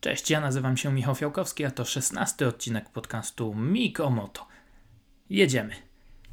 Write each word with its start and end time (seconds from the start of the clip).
Cześć, 0.00 0.30
ja 0.30 0.40
nazywam 0.40 0.76
się 0.76 0.92
Michał 0.92 1.14
Fiałkowski, 1.14 1.64
a 1.64 1.70
to 1.70 1.84
szesnasty 1.84 2.46
odcinek 2.46 2.88
podcastu 2.88 3.54
Miko 3.54 4.10
Moto. 4.10 4.46
Jedziemy. 5.30 5.74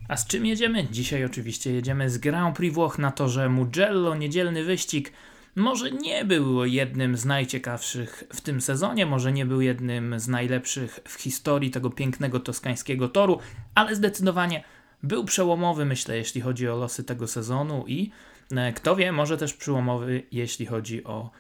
A 0.07 0.17
z 0.17 0.27
czym 0.27 0.45
jedziemy? 0.45 0.87
Dzisiaj 0.91 1.25
oczywiście 1.25 1.73
jedziemy 1.73 2.09
z 2.09 2.17
Grand 2.17 2.55
Prix 2.55 2.75
Włoch 2.75 2.99
na 2.99 3.11
torze 3.11 3.49
Mugello. 3.49 4.15
Niedzielny 4.15 4.63
wyścig 4.63 5.11
może 5.55 5.91
nie 5.91 6.25
był 6.25 6.65
jednym 6.65 7.17
z 7.17 7.25
najciekawszych 7.25 8.23
w 8.33 8.41
tym 8.41 8.61
sezonie, 8.61 9.05
może 9.05 9.31
nie 9.31 9.45
był 9.45 9.61
jednym 9.61 10.19
z 10.19 10.27
najlepszych 10.27 10.99
w 11.07 11.13
historii 11.13 11.71
tego 11.71 11.89
pięknego 11.89 12.39
toskańskiego 12.39 13.09
toru, 13.09 13.39
ale 13.75 13.95
zdecydowanie 13.95 14.63
był 15.03 15.25
przełomowy, 15.25 15.85
myślę, 15.85 16.17
jeśli 16.17 16.41
chodzi 16.41 16.69
o 16.69 16.77
losy 16.77 17.03
tego 17.03 17.27
sezonu 17.27 17.85
i 17.87 18.11
e, 18.51 18.73
kto 18.73 18.95
wie, 18.95 19.11
może 19.11 19.37
też 19.37 19.53
przełomowy, 19.53 20.23
jeśli 20.31 20.65
chodzi 20.65 21.03
o 21.03 21.31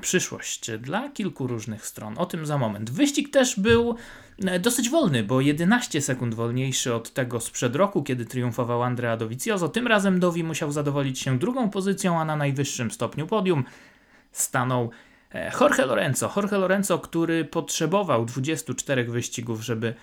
przyszłość 0.00 0.70
dla 0.78 1.08
kilku 1.08 1.46
różnych 1.46 1.86
stron. 1.86 2.18
O 2.18 2.26
tym 2.26 2.46
za 2.46 2.58
moment. 2.58 2.90
Wyścig 2.90 3.30
też 3.30 3.60
był 3.60 3.96
e, 4.44 4.58
dosyć 4.58 4.90
wolny, 4.90 5.22
bo 5.22 5.40
11 5.40 6.02
sekund 6.02 6.34
wolniejszy 6.34 6.94
od 6.94 7.12
tego 7.12 7.40
sprzed 7.40 7.76
roku, 7.76 8.02
kiedy 8.02 8.24
triumfował 8.24 8.82
Andrea 8.82 9.16
Dovizioso. 9.16 9.68
Tym 9.68 9.86
razem 9.86 10.20
Dovi 10.20 10.44
musiał 10.44 10.72
zadowolić 10.72 11.18
się 11.18 11.38
drugą 11.38 11.70
pozycją, 11.70 12.20
a 12.20 12.24
na 12.24 12.36
najwyższym 12.36 12.90
stopniu 12.90 13.26
podium 13.26 13.64
stanął 14.32 14.90
e, 15.34 15.52
Jorge 15.60 15.86
Lorenzo. 15.86 16.32
Jorge 16.36 16.58
Lorenzo, 16.58 16.98
który 16.98 17.44
potrzebował 17.44 18.24
24 18.24 19.04
wyścigów, 19.04 19.64
żeby 19.64 19.94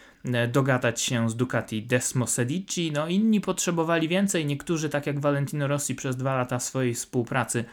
dogadać 0.51 1.01
się 1.01 1.29
z 1.29 1.35
Ducati 1.35 1.83
Desmo 1.83 2.27
Sedici. 2.27 2.91
No 2.91 3.07
inni 3.07 3.41
potrzebowali 3.41 4.07
więcej, 4.07 4.45
niektórzy 4.45 4.89
tak 4.89 5.07
jak 5.07 5.19
Valentino 5.19 5.67
Rossi 5.67 5.95
przez 5.95 6.15
dwa 6.15 6.35
lata 6.35 6.59
swojej 6.59 6.93
współpracy 6.93 7.65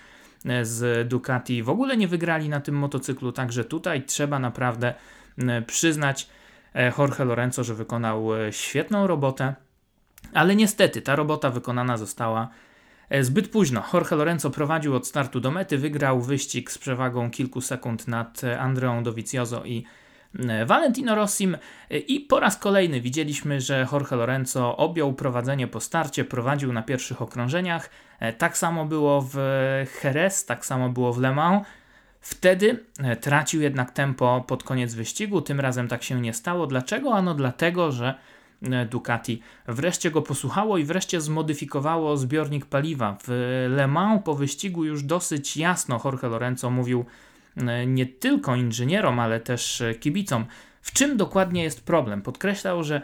z 0.63 1.09
Ducati 1.09 1.63
w 1.63 1.69
ogóle 1.69 1.97
nie 1.97 2.09
wygrali 2.09 2.49
na 2.49 2.61
tym 2.61 2.75
motocyklu, 2.75 3.33
także 3.33 3.65
tutaj 3.65 4.03
trzeba 4.03 4.39
naprawdę 4.39 4.95
przyznać 5.67 6.29
e, 6.75 6.93
Jorge 6.99 7.25
Lorenzo, 7.25 7.65
że 7.65 7.75
wykonał 7.75 8.35
e, 8.35 8.53
świetną 8.53 9.07
robotę, 9.07 9.55
ale 10.35 10.57
niestety 10.57 11.03
ta 11.03 11.17
robota 11.17 11.51
wykonana 11.51 11.97
została 11.97 12.49
e, 13.09 13.25
zbyt 13.25 13.49
późno. 13.49 13.83
Jorge 13.93 14.17
Lorenzo 14.17 14.51
prowadził 14.51 14.97
od 14.97 15.07
startu 15.07 15.41
do 15.41 15.51
mety, 15.51 15.79
wygrał 15.79 16.21
wyścig 16.21 16.71
z 16.71 16.79
przewagą 16.79 17.31
kilku 17.31 17.61
sekund 17.61 18.09
nad 18.09 18.41
Andreą 18.59 19.03
Dovizioso 19.03 19.65
i 19.65 19.85
Valentino 20.67 21.15
Rossim 21.15 21.57
i 21.91 22.21
po 22.21 22.41
raz 22.41 22.57
kolejny 22.57 23.01
widzieliśmy, 23.01 23.61
że 23.61 23.87
Jorge 23.93 24.17
Lorenzo 24.17 24.77
objął 24.77 25.13
prowadzenie 25.13 25.67
po 25.67 25.81
starcie, 25.81 26.25
prowadził 26.25 26.73
na 26.73 26.83
pierwszych 26.83 27.23
okrążeniach. 27.23 27.91
E, 28.19 28.33
tak 28.33 28.59
samo 28.59 28.85
było 28.85 29.29
w 29.33 29.37
Jerez, 30.05 30.45
tak 30.45 30.67
samo 30.67 30.89
było 30.89 31.13
w 31.13 31.19
Le 31.19 31.33
Mans. 31.33 31.67
Wtedy 32.21 32.85
e, 32.99 33.17
tracił 33.17 33.61
jednak 33.63 33.91
tempo 33.91 34.45
pod 34.47 34.65
koniec 34.65 34.95
wyścigu, 34.95 35.43
tym 35.43 35.61
razem 35.61 35.89
tak 35.89 36.03
się 36.03 36.21
nie 36.21 36.33
stało. 36.33 36.67
Dlaczego? 36.67 37.15
Ano 37.15 37.35
dlatego, 37.35 37.93
że 37.93 38.15
e, 38.63 38.87
Ducati 38.87 39.43
wreszcie 39.69 40.11
go 40.11 40.23
posłuchało 40.23 40.79
i 40.79 40.85
wreszcie 40.85 41.21
zmodyfikowało 41.21 42.17
zbiornik 42.17 42.67
paliwa. 42.67 43.17
W 43.25 43.67
Le 43.71 43.87
Mans 43.87 44.23
po 44.25 44.35
wyścigu 44.35 44.85
już 44.85 45.03
dosyć 45.03 45.57
jasno 45.57 46.01
Jorge 46.05 46.23
Lorenzo 46.23 46.71
mówił, 46.71 47.05
nie 47.87 48.07
tylko 48.07 48.57
inżynierom, 48.57 49.21
ale 49.21 49.41
też 49.41 49.83
kibicom, 50.01 50.47
w 50.83 50.93
czym 50.93 51.17
dokładnie 51.17 51.63
jest 51.63 51.87
problem. 51.87 52.23
Podkreślał, 52.23 52.85
że 52.85 53.03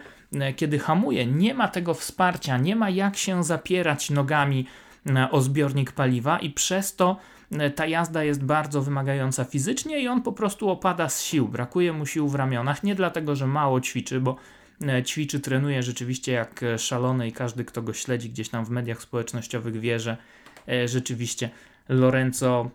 kiedy 0.55 0.79
hamuje, 0.79 1.25
nie 1.25 1.53
ma 1.53 1.67
tego 1.67 1.93
wsparcia, 1.93 2.57
nie 2.57 2.75
ma 2.75 2.89
jak 2.89 3.17
się 3.17 3.43
zapierać 3.43 4.09
nogami 4.09 4.65
o 5.31 5.41
zbiornik 5.41 5.91
paliwa 5.91 6.39
i 6.39 6.49
przez 6.49 6.95
to 6.95 7.17
ta 7.75 7.85
jazda 7.85 8.23
jest 8.23 8.43
bardzo 8.43 8.81
wymagająca 8.81 9.43
fizycznie 9.43 9.99
i 9.99 10.07
on 10.07 10.21
po 10.21 10.31
prostu 10.31 10.69
opada 10.69 11.09
z 11.09 11.21
sił. 11.21 11.47
Brakuje 11.47 11.93
mu 11.93 12.05
sił 12.05 12.27
w 12.27 12.35
ramionach, 12.35 12.83
nie 12.83 12.95
dlatego, 12.95 13.35
że 13.35 13.47
mało 13.47 13.81
ćwiczy, 13.81 14.19
bo 14.21 14.35
ćwiczy, 15.05 15.39
trenuje 15.39 15.83
rzeczywiście 15.83 16.31
jak 16.31 16.61
szalony 16.77 17.27
i 17.27 17.31
każdy, 17.31 17.65
kto 17.65 17.81
go 17.81 17.93
śledzi 17.93 18.29
gdzieś 18.29 18.49
tam 18.49 18.65
w 18.65 18.69
mediach 18.69 19.01
społecznościowych 19.01 19.79
wie, 19.79 19.99
że 19.99 20.17
rzeczywiście 20.85 21.49
Lorenzo 21.89 22.71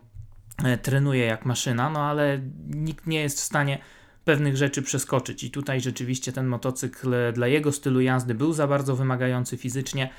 E, 0.63 0.77
trenuje 0.77 1.25
jak 1.25 1.45
maszyna, 1.45 1.89
no 1.89 1.99
ale 1.99 2.39
nikt 2.67 3.07
nie 3.07 3.21
jest 3.21 3.37
w 3.37 3.43
stanie 3.43 3.79
pewnych 4.25 4.57
rzeczy 4.57 4.81
przeskoczyć. 4.81 5.43
I 5.43 5.51
tutaj 5.51 5.81
rzeczywiście 5.81 6.31
ten 6.31 6.47
motocykl 6.47 7.15
dla 7.33 7.47
jego 7.47 7.71
stylu 7.71 8.01
jazdy 8.01 8.35
był 8.35 8.53
za 8.53 8.67
bardzo 8.67 8.95
wymagający 8.95 9.57
fizycznie. 9.57 10.09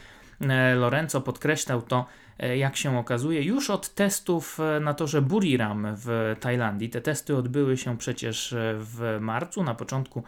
E, 0.49 0.75
Lorenzo 0.75 1.21
podkreślał 1.21 1.83
to, 1.83 2.07
e, 2.39 2.57
jak 2.57 2.77
się 2.77 2.99
okazuje, 2.99 3.43
już 3.43 3.71
od 3.71 3.95
testów 3.95 4.59
na 4.81 4.95
torze 4.95 5.23
Buriram 5.23 5.87
w 5.97 6.37
Tajlandii. 6.41 6.89
Te 6.89 7.01
testy 7.01 7.37
odbyły 7.37 7.77
się 7.77 7.99
przecież 7.99 8.55
w 8.59 9.19
marcu, 9.21 9.63
na 9.65 9.75
początku 9.75 10.23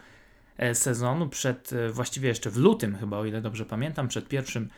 sezonu, 0.73 1.29
przed 1.29 1.71
właściwie 1.91 2.29
jeszcze 2.29 2.51
w 2.51 2.57
lutym, 2.57 2.97
chyba 2.97 3.19
o 3.19 3.25
ile 3.25 3.41
dobrze 3.41 3.65
pamiętam, 3.65 4.09
przed 4.09 4.29
pierwszym 4.29 4.69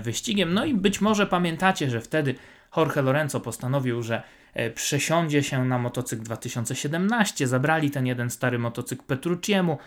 wyścigiem. 0.00 0.54
No 0.54 0.64
i 0.64 0.74
być 0.74 1.00
może 1.00 1.26
pamiętacie, 1.26 1.90
że 1.90 2.00
wtedy 2.00 2.34
Jorge 2.76 3.02
Lorenzo 3.02 3.40
postanowił, 3.40 4.02
że 4.02 4.22
E, 4.56 4.70
przesiądzie 4.70 5.42
się 5.42 5.64
na 5.64 5.78
motocykl 5.78 6.22
2017. 6.22 7.46
Zabrali 7.46 7.90
ten 7.90 8.06
jeden 8.06 8.30
stary 8.30 8.58
motocykl 8.58 9.02
Petrucciemu. 9.06 9.78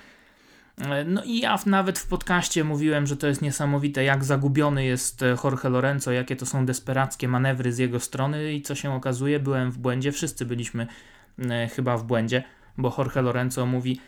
E, 0.79 1.03
no 1.03 1.23
i 1.23 1.39
ja 1.39 1.59
nawet 1.65 1.99
w 1.99 2.07
podcaście 2.07 2.63
mówiłem, 2.63 3.07
że 3.07 3.17
to 3.17 3.27
jest 3.27 3.41
niesamowite, 3.41 4.03
jak 4.03 4.23
zagubiony 4.23 4.85
jest 4.85 5.23
e, 5.23 5.35
Jorge 5.43 5.69
Lorenzo, 5.69 6.11
jakie 6.11 6.35
to 6.35 6.45
są 6.45 6.65
desperackie 6.65 7.27
manewry 7.27 7.73
z 7.73 7.77
jego 7.77 7.99
strony 7.99 8.53
i 8.53 8.61
co 8.61 8.75
się 8.75 8.93
okazuje, 8.93 9.39
byłem 9.39 9.71
w 9.71 9.77
błędzie, 9.77 10.11
wszyscy 10.11 10.45
byliśmy 10.45 10.87
chyba 11.75 11.97
w 11.97 12.03
błędzie, 12.03 12.43
bo 12.77 12.95
Jorge 12.97 13.21
Lorenzo 13.21 13.65
mówi, 13.65 13.99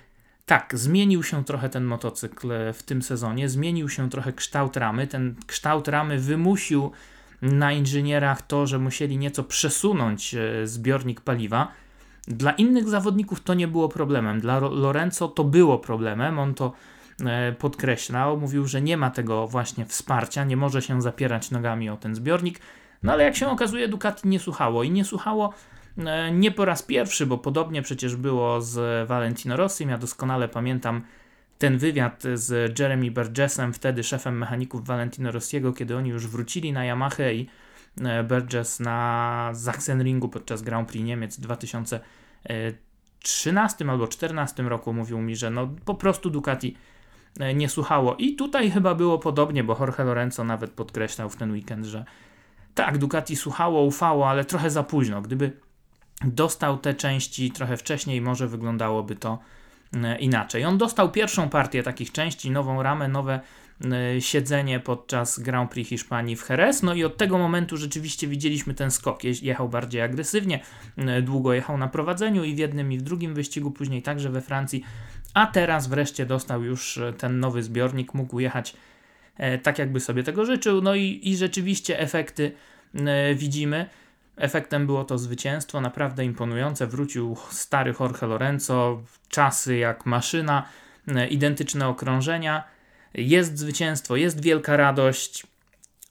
tak, 0.46 0.78
zmienił 0.78 1.24
się 1.24 1.46
trochę 1.46 1.70
ten 1.70 1.84
motocykl 1.84 2.52
w 2.74 2.84
tym 2.84 3.02
sezonie, 3.02 3.50
zmienił 3.50 3.90
się 3.90 4.10
trochę 4.10 4.34
kształt 4.34 4.78
ramy, 4.78 5.08
ten 5.08 5.36
kształt 5.48 5.88
ramy 5.88 6.20
wymusił 6.20 6.92
na 7.42 7.72
inżynierach 7.72 8.42
to, 8.42 8.68
że 8.68 8.80
musieli 8.80 9.18
nieco 9.18 9.44
przesunąć 9.44 10.36
e, 10.36 10.68
zbiornik 10.68 11.22
paliwa. 11.22 11.72
Dla 12.28 12.52
innych 12.52 12.90
zawodników 12.90 13.42
to 13.42 13.54
nie 13.54 13.68
było 13.68 13.90
problemem. 13.90 14.40
Dla 14.40 14.60
Lorenzo 14.60 15.28
to 15.28 15.44
było 15.44 15.80
problemem. 15.80 16.40
On 16.40 16.54
to 16.54 16.74
e, 17.26 17.52
podkreślał. 17.52 18.38
Mówił, 18.38 18.68
że 18.68 18.82
nie 18.82 18.98
ma 18.98 19.12
tego 19.12 19.48
właśnie 19.48 19.86
wsparcia, 19.86 20.44
nie 20.44 20.58
może 20.58 20.82
się 20.82 21.02
zapierać 21.02 21.52
nogami 21.52 21.90
o 21.90 21.98
ten 21.98 22.16
zbiornik. 22.16 22.60
No 23.04 23.14
ale 23.14 23.24
jak 23.24 23.36
się 23.36 23.48
okazuje, 23.48 23.88
Ducati 23.88 24.28
nie 24.28 24.40
słuchało 24.40 24.84
i 24.84 24.92
nie 24.92 25.06
słuchało 25.06 25.54
e, 25.98 26.32
nie 26.32 26.52
po 26.52 26.66
raz 26.66 26.84
pierwszy, 26.84 27.26
bo 27.26 27.38
podobnie 27.38 27.82
przecież 27.82 28.16
było 28.16 28.62
z 28.62 29.08
Valentino 29.08 29.58
Rossim. 29.58 29.90
Ja 29.90 29.98
doskonale 29.98 30.48
pamiętam 30.48 31.02
ten 31.58 31.78
wywiad 31.78 32.24
z 32.34 32.80
Jeremy 32.80 33.12
Burgessem, 33.12 33.74
wtedy 33.74 34.04
szefem 34.04 34.38
mechaników 34.38 34.86
Valentino 34.86 35.32
Rossiego, 35.32 35.74
kiedy 35.74 35.98
oni 35.98 36.10
już 36.10 36.28
wrócili 36.28 36.74
na 36.74 36.86
Yamaha 36.86 37.32
i 37.32 37.48
Burgess 38.28 38.80
na 38.80 39.52
Sachsenringu 39.56 40.30
podczas 40.30 40.62
Grand 40.62 40.90
Prix 40.90 41.06
Niemiec 41.06 41.38
w 41.38 41.42
2013 41.42 43.86
albo 43.90 43.98
2014 43.98 44.64
roku 44.64 44.94
mówił 44.94 45.22
mi, 45.22 45.36
że 45.36 45.50
no 45.50 45.70
po 45.86 45.96
prostu 45.96 46.30
Ducati 46.30 46.78
e, 47.40 47.54
nie 47.54 47.70
słuchało. 47.70 48.16
I 48.16 48.36
tutaj 48.36 48.72
chyba 48.72 48.96
było 48.96 49.20
podobnie, 49.20 49.64
bo 49.64 49.78
Jorge 49.80 50.04
Lorenzo 50.04 50.44
nawet 50.44 50.72
podkreślał 50.72 51.30
w 51.30 51.36
ten 51.36 51.52
weekend, 51.52 51.86
że 51.86 52.06
tak, 52.76 52.98
Ducati 52.98 53.36
słuchało, 53.36 53.84
ufało, 53.84 54.30
ale 54.30 54.46
trochę 54.46 54.70
za 54.70 54.84
późno. 54.84 55.22
Gdyby 55.22 55.52
dostał 56.26 56.78
te 56.78 56.94
części 56.94 57.52
trochę 57.52 57.78
wcześniej, 57.78 58.22
może 58.22 58.48
wyglądałoby 58.48 59.16
to 59.16 59.40
E, 59.96 60.20
inaczej. 60.20 60.66
On 60.66 60.78
dostał 60.78 61.12
pierwszą 61.12 61.50
partię 61.50 61.84
takich 61.84 62.12
części, 62.12 62.52
nową 62.52 62.84
ramę, 62.84 63.08
nowe 63.08 63.34
e, 63.34 63.42
siedzenie 64.20 64.80
podczas 64.80 65.40
Grand 65.40 65.72
Prix 65.72 65.90
Hiszpanii 65.90 66.36
w 66.36 66.50
Jerez. 66.50 66.84
No 66.84 66.94
i 66.94 67.04
od 67.04 67.18
tego 67.18 67.38
momentu 67.38 67.78
rzeczywiście 67.78 68.28
widzieliśmy 68.28 68.74
ten 68.74 68.92
skok. 68.92 69.24
Jechał 69.24 69.70
bardziej 69.70 70.02
agresywnie, 70.02 70.60
e, 70.98 71.22
długo 71.22 71.54
jechał 71.54 71.78
na 71.78 71.88
prowadzeniu 71.88 72.44
i 72.44 72.56
w 72.56 72.58
jednym 72.58 72.92
i 72.92 72.98
w 72.98 73.02
drugim 73.02 73.34
wyścigu, 73.34 73.72
później 73.72 74.02
także 74.02 74.30
we 74.30 74.42
Francji. 74.42 74.84
A 75.34 75.48
teraz 75.48 75.88
wreszcie 75.88 76.26
dostał 76.26 76.64
już 76.64 77.00
ten 77.18 77.40
nowy 77.40 77.64
zbiornik, 77.64 78.14
mógł 78.14 78.40
jechać 78.40 78.74
tak, 79.64 79.80
jakby 79.80 80.00
sobie 80.00 80.24
tego 80.24 80.46
życzył. 80.46 80.82
No 80.82 80.96
i, 80.96 81.20
i 81.24 81.38
rzeczywiście 81.38 82.00
efekty 82.00 82.52
widzimy. 83.36 83.90
Efektem 84.38 84.86
było 84.86 85.04
to 85.04 85.18
zwycięstwo, 85.18 85.82
naprawdę 85.82 86.26
imponujące. 86.26 86.88
Wrócił 86.88 87.38
stary 87.50 87.94
Jorge 88.00 88.22
Lorenzo, 88.28 89.02
czasy 89.30 89.78
jak 89.78 90.06
maszyna, 90.06 90.66
e, 91.08 91.28
identyczne 91.28 91.88
okrążenia. 91.88 92.64
Jest 93.14 93.58
zwycięstwo, 93.58 94.16
jest 94.16 94.44
wielka 94.44 94.78
radość. 94.78 95.48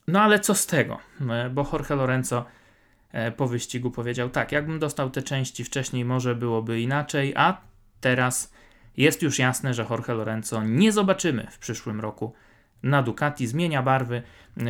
No 0.07 0.21
ale 0.21 0.39
co 0.39 0.55
z 0.55 0.65
tego? 0.65 0.97
E, 1.29 1.49
bo 1.49 1.69
Jorge 1.73 1.95
Lorenzo 1.95 2.45
e, 3.11 3.31
po 3.31 3.47
wyścigu 3.47 3.91
powiedział: 3.91 4.29
Tak, 4.29 4.51
jakbym 4.51 4.79
dostał 4.79 5.09
te 5.09 5.23
części 5.23 5.63
wcześniej, 5.63 6.05
może 6.05 6.35
byłoby 6.35 6.81
inaczej, 6.81 7.33
a 7.35 7.61
teraz 8.01 8.53
jest 8.97 9.21
już 9.21 9.39
jasne, 9.39 9.73
że 9.73 9.85
Jorge 9.89 10.13
Lorenzo 10.13 10.63
nie 10.63 10.91
zobaczymy 10.91 11.47
w 11.51 11.59
przyszłym 11.59 11.99
roku 11.99 12.33
na 12.83 13.03
Ducati. 13.03 13.47
Zmienia 13.47 13.83
barwy 13.83 14.21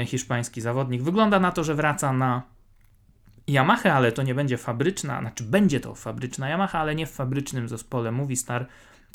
hiszpański 0.06 0.62
zawodnik. 0.62 1.02
Wygląda 1.02 1.40
na 1.40 1.52
to, 1.52 1.64
że 1.64 1.76
wraca 1.76 2.14
na 2.14 2.42
Yamaha, 3.48 3.94
ale 3.94 4.12
to 4.12 4.24
nie 4.24 4.36
będzie 4.36 4.58
fabryczna, 4.58 5.20
znaczy 5.20 5.44
będzie 5.44 5.80
to 5.80 5.96
fabryczna 5.96 6.50
Yamaha, 6.50 6.80
ale 6.80 6.96
nie 6.96 7.06
w 7.06 7.12
fabrycznym 7.12 7.70
zespole 7.70 8.12
Movistar. 8.12 8.68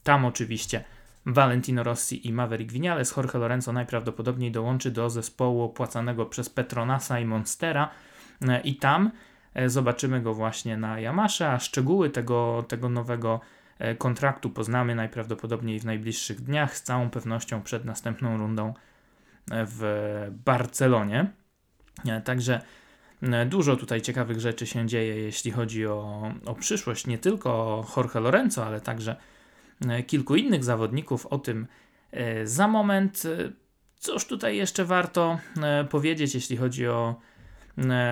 Tam 0.02 0.24
oczywiście 0.24 0.84
Valentino 1.26 1.82
Rossi 1.82 2.28
i 2.28 2.32
Maverick 2.32 2.72
Vinales. 2.72 3.16
Jorge 3.16 3.38
Lorenzo 3.38 3.72
najprawdopodobniej 3.72 4.52
dołączy 4.52 4.90
do 4.90 5.10
zespołu 5.10 5.62
opłacanego 5.62 6.26
przez 6.26 6.50
Petronasa 6.50 7.20
i 7.20 7.24
Monstera 7.24 7.90
e, 8.48 8.60
i 8.60 8.76
tam 8.76 9.10
e, 9.54 9.68
zobaczymy 9.68 10.20
go 10.20 10.34
właśnie 10.34 10.76
na 10.76 11.00
Yamasze, 11.00 11.50
a 11.50 11.58
szczegóły 11.58 12.10
tego, 12.10 12.64
tego 12.68 12.88
nowego 12.88 13.40
e, 13.78 13.94
kontraktu 13.94 14.50
poznamy 14.50 14.94
najprawdopodobniej 14.94 15.80
w 15.80 15.84
najbliższych 15.84 16.40
dniach, 16.40 16.76
z 16.76 16.82
całą 16.82 17.10
pewnością 17.10 17.62
przed 17.62 17.84
następną 17.84 18.38
rundą 18.38 18.74
w 19.50 19.82
Barcelonie. 20.44 21.32
Także 22.24 22.60
dużo 23.46 23.76
tutaj 23.76 24.02
ciekawych 24.02 24.40
rzeczy 24.40 24.66
się 24.66 24.86
dzieje, 24.86 25.16
jeśli 25.16 25.50
chodzi 25.50 25.86
o, 25.86 26.32
o 26.46 26.54
przyszłość, 26.54 27.06
nie 27.06 27.18
tylko 27.18 27.84
Jorge 27.96 28.20
Lorenzo, 28.20 28.66
ale 28.66 28.80
także 28.80 29.16
kilku 30.06 30.36
innych 30.36 30.64
zawodników. 30.64 31.26
O 31.26 31.38
tym 31.38 31.66
e, 32.10 32.46
za 32.46 32.68
moment. 32.68 33.22
E, 33.24 33.52
cóż 33.98 34.26
tutaj 34.26 34.56
jeszcze 34.56 34.84
warto 34.84 35.38
powiedzieć, 35.90 36.34
jeśli 36.34 36.56
chodzi 36.56 36.88
o, 36.88 37.20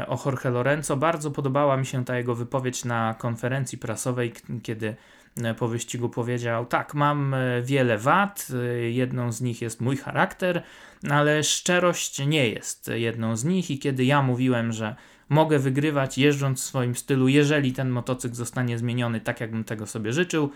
o 0.07 0.23
Jorge 0.27 0.51
Lorenzo? 0.51 0.97
Bardzo 0.97 1.31
podobała 1.31 1.77
mi 1.77 1.87
się 1.87 2.05
ta 2.05 2.17
jego 2.17 2.35
wypowiedź 2.35 2.85
na 2.85 3.15
konferencji 3.19 3.79
prasowej, 3.79 4.33
kiedy 4.63 4.97
po 5.59 5.69
wyścigu 5.69 6.09
powiedział: 6.09 6.67
Tak, 6.67 6.95
mam 6.95 7.35
wiele 7.63 7.99
wad, 7.99 8.49
jedną 8.91 9.33
z 9.33 9.41
nich 9.41 9.63
jest 9.63 9.81
mój 9.81 9.97
charakter, 9.97 10.63
ale 11.11 11.45
szczerość 11.45 12.27
nie 12.27 12.49
jest 12.49 12.91
jedną 12.95 13.37
z 13.37 13.45
nich. 13.45 13.71
I 13.71 13.79
kiedy 13.79 14.05
ja 14.05 14.23
mówiłem, 14.23 14.73
że 14.73 14.97
mogę 15.29 15.59
wygrywać 15.59 16.19
jeżdżąc 16.19 16.61
w 16.61 16.65
swoim 16.65 16.95
stylu, 16.95 17.29
jeżeli 17.29 17.73
ten 17.73 17.91
motocykl 17.91 18.35
zostanie 18.35 18.79
zmieniony 18.79 19.21
tak, 19.21 19.41
jakbym 19.41 19.65
tego 19.65 19.87
sobie 19.87 20.13
życzył, 20.13 20.51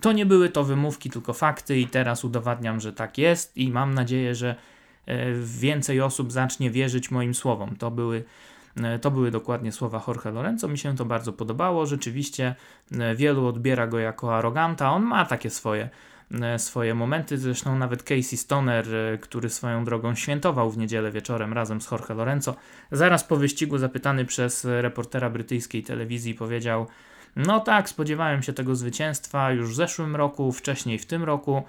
to 0.00 0.12
nie 0.12 0.26
były 0.26 0.48
to 0.48 0.64
wymówki, 0.64 1.10
tylko 1.10 1.32
fakty, 1.32 1.78
i 1.78 1.86
teraz 1.86 2.24
udowadniam, 2.24 2.80
że 2.80 2.92
tak 2.92 3.18
jest, 3.18 3.56
i 3.56 3.70
mam 3.70 3.94
nadzieję, 3.94 4.34
że 4.34 4.54
e, 5.06 5.32
więcej 5.34 6.00
osób 6.00 6.32
zacznie 6.32 6.70
wierzyć 6.70 7.10
moim 7.10 7.34
słowom. 7.34 7.76
To 7.76 7.90
były, 7.90 8.24
e, 8.76 8.98
to 8.98 9.10
były 9.10 9.30
dokładnie 9.30 9.72
słowa 9.72 10.04
Jorge 10.08 10.30
Lorenzo. 10.30 10.68
Mi 10.68 10.78
się 10.78 10.96
to 10.96 11.04
bardzo 11.04 11.32
podobało. 11.32 11.86
Rzeczywiście 11.86 12.54
e, 12.98 13.14
wielu 13.14 13.46
odbiera 13.46 13.86
go 13.86 13.98
jako 13.98 14.36
aroganta. 14.36 14.92
On 14.92 15.02
ma 15.02 15.24
takie 15.24 15.50
swoje, 15.50 15.88
swoje 16.56 16.94
momenty. 16.94 17.38
Zresztą 17.38 17.78
nawet 17.78 18.02
Casey 18.02 18.36
Stoner, 18.36 18.86
który 19.20 19.50
swoją 19.50 19.84
drogą 19.84 20.14
świętował 20.14 20.70
w 20.70 20.78
niedzielę 20.78 21.10
wieczorem 21.10 21.52
razem 21.52 21.80
z 21.80 21.90
Jorge 21.90 22.14
Lorenzo, 22.14 22.56
zaraz 22.92 23.24
po 23.24 23.36
wyścigu 23.36 23.78
zapytany 23.78 24.24
przez 24.24 24.64
reportera 24.64 25.30
brytyjskiej 25.30 25.82
telewizji 25.82 26.34
powiedział 26.34 26.86
no 27.36 27.60
tak, 27.60 27.88
spodziewałem 27.88 28.42
się 28.42 28.52
tego 28.52 28.76
zwycięstwa 28.76 29.52
już 29.52 29.70
w 29.70 29.74
zeszłym 29.74 30.16
roku, 30.16 30.52
wcześniej 30.52 30.98
w 30.98 31.06
tym 31.06 31.24
roku. 31.24 31.62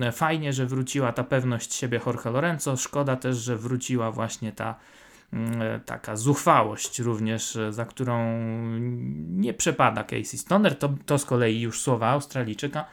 E, 0.00 0.12
fajnie, 0.12 0.52
że 0.52 0.66
wróciła 0.66 1.12
ta 1.12 1.24
pewność 1.24 1.74
siebie 1.74 2.00
Jorge 2.06 2.30
Lorenzo. 2.30 2.76
Szkoda 2.76 3.16
też, 3.16 3.36
że 3.36 3.56
wróciła 3.56 4.10
właśnie 4.10 4.52
ta 4.52 4.74
mm, 5.32 5.62
e, 5.62 5.80
taka 5.80 6.16
zuchwałość 6.16 6.98
również, 6.98 7.56
e, 7.56 7.72
za 7.72 7.84
którą 7.84 8.38
nie 9.28 9.54
przepada 9.54 10.04
Casey 10.04 10.38
Stoner. 10.38 10.78
To, 10.78 10.94
to 11.06 11.18
z 11.18 11.24
kolei 11.24 11.60
już 11.60 11.80
słowa 11.80 12.08
Australijczyka. 12.08 12.84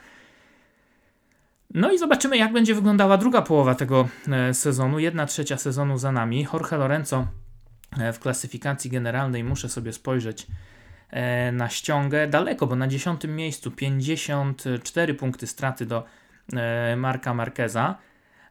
No 1.74 1.92
i 1.92 1.98
zobaczymy, 1.98 2.38
jak 2.38 2.54
będzie 2.54 2.76
wyglądała 2.76 3.18
druga 3.18 3.42
połowa 3.42 3.76
tego 3.76 4.08
sezonu. 4.54 5.00
Jedna 5.00 5.26
trzecia 5.26 5.58
sezonu 5.58 5.98
za 5.98 6.12
nami. 6.12 6.48
Jorge 6.54 6.78
Lorenzo 6.78 7.28
w 8.14 8.20
klasyfikacji 8.20 8.92
generalnej 8.92 9.44
muszę 9.44 9.70
sobie 9.70 9.94
spojrzeć 9.94 10.48
na 11.52 11.70
ściągę. 11.70 12.28
Daleko, 12.28 12.68
bo 12.68 12.76
na 12.76 12.88
dziesiątym 12.88 13.36
miejscu 13.36 13.72
54 13.72 15.14
punkty 15.14 15.48
straty 15.48 15.86
do 15.86 16.04
e, 16.54 16.96
Marka 16.96 17.34
Marqueza, 17.34 17.98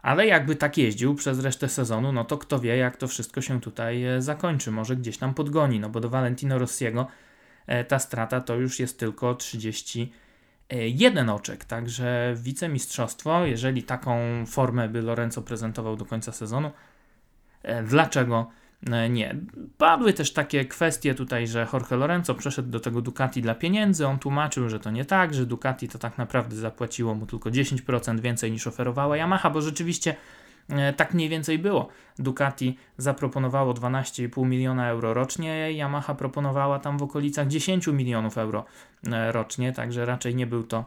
ale 0.03 0.27
jakby 0.27 0.57
tak 0.57 0.79
jeździł 0.79 1.15
przez 1.15 1.41
resztę 1.41 1.69
sezonu, 1.69 2.13
no 2.13 2.25
to 2.25 2.39
kto 2.39 2.59
wie, 2.59 2.77
jak 2.77 2.97
to 2.97 3.09
wszystko 3.09 3.41
się 3.41 3.61
tutaj 3.61 4.05
e, 4.05 4.23
zakończy. 4.23 4.71
Może 4.71 4.97
gdzieś 4.97 5.19
tam 5.19 5.35
podgoni, 5.35 5.81
no 5.81 5.89
bo 5.89 6.01
do 6.01 6.09
Valentino 6.09 6.59
Rossiego 6.59 7.07
ta 7.89 7.99
strata 7.99 8.41
to 8.41 8.57
już 8.57 8.79
jest 8.79 8.99
tylko 8.99 9.35
31 9.35 11.31
oczek, 11.31 11.65
także 11.65 12.35
wicemistrzostwo, 12.37 13.45
jeżeli 13.47 13.83
taką 13.83 14.19
formę 14.47 14.89
by 14.89 15.03
Lorenzo 15.03 15.43
prezentował 15.43 15.97
do 15.97 16.05
końca 16.05 16.33
sezonu, 16.33 16.71
dlaczego 17.85 18.51
E, 18.51 18.60
nie. 19.11 19.37
Padły 19.79 20.13
też 20.13 20.33
takie 20.33 20.65
kwestie 20.65 21.15
tutaj, 21.15 21.47
że 21.47 21.67
Jorge 21.73 21.97
Lorenzo 21.97 22.35
przeszedł 22.35 22.71
do 22.71 22.81
tego 22.81 23.03
Ducati 23.03 23.43
dla 23.43 23.55
pieniędzy. 23.55 24.07
On 24.07 24.19
tłumaczył, 24.19 24.69
że 24.69 24.81
to 24.81 24.91
nie 24.91 25.05
tak, 25.05 25.35
że 25.35 25.47
Ducati 25.47 25.89
to 25.89 25.99
tak 25.99 26.19
naprawdę 26.19 26.57
zapłaciło 26.57 27.15
mu 27.15 27.27
tylko 27.27 27.51
10% 27.51 28.21
więcej 28.21 28.53
niż 28.53 28.67
oferowała 28.67 29.17
Yamaha, 29.17 29.51
bo 29.51 29.63
rzeczywiście 29.63 30.15
e, 30.69 30.93
tak 30.93 31.15
mniej 31.15 31.29
więcej 31.29 31.59
było. 31.59 31.89
Ducati 32.19 32.79
zaproponowało 32.99 33.75
12,5 33.75 34.47
miliona 34.47 34.89
euro 34.89 35.15
rocznie, 35.15 35.73
Yamaha 35.73 36.15
proponowała 36.15 36.79
tam 36.79 36.99
w 36.99 37.03
okolicach 37.03 37.49
10 37.49 37.87
milionów 37.87 38.39
euro 38.39 38.65
e, 39.13 39.33
rocznie, 39.33 39.73
także 39.73 40.05
raczej 40.05 40.35
nie 40.35 40.47
był 40.47 40.63
to 40.63 40.85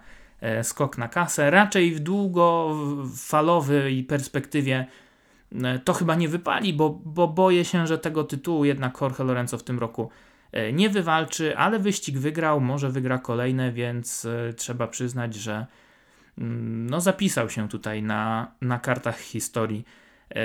skok 0.64 0.98
na 0.98 1.08
kasę. 1.08 1.52
Raczej 1.52 1.92
w 1.92 2.00
długofalowej 2.00 4.04
perspektywie 4.04 4.76
E, 4.80 4.86
to 5.84 5.94
chyba 5.94 6.16
nie 6.16 6.30
wypali, 6.30 6.74
bo, 6.74 6.90
bo 7.06 7.28
boję 7.28 7.66
się, 7.66 7.88
że 7.88 7.98
tego 7.98 8.24
tytułu 8.24 8.66
jednak 8.66 9.02
Jorge 9.02 9.20
Lorenzo 9.24 9.58
w 9.58 9.64
tym 9.64 9.80
roku 9.80 10.10
e, 10.52 10.74
nie 10.74 10.90
wywalczy, 10.90 11.58
ale 11.58 11.80
wyścig 11.80 12.18
wygrał, 12.18 12.62
może 12.62 12.90
wygra 12.90 13.18
kolejne, 13.18 13.72
więc 13.72 14.26
e, 14.26 14.54
trzeba 14.54 14.88
przyznać, 14.88 15.36
że 15.36 15.66
mm, 16.38 16.90
no, 16.90 17.02
zapisał 17.02 17.50
się 17.50 17.70
tutaj 17.70 18.04
na, 18.04 18.52
na 18.62 18.80
kartach 18.80 19.20
historii 19.20 19.86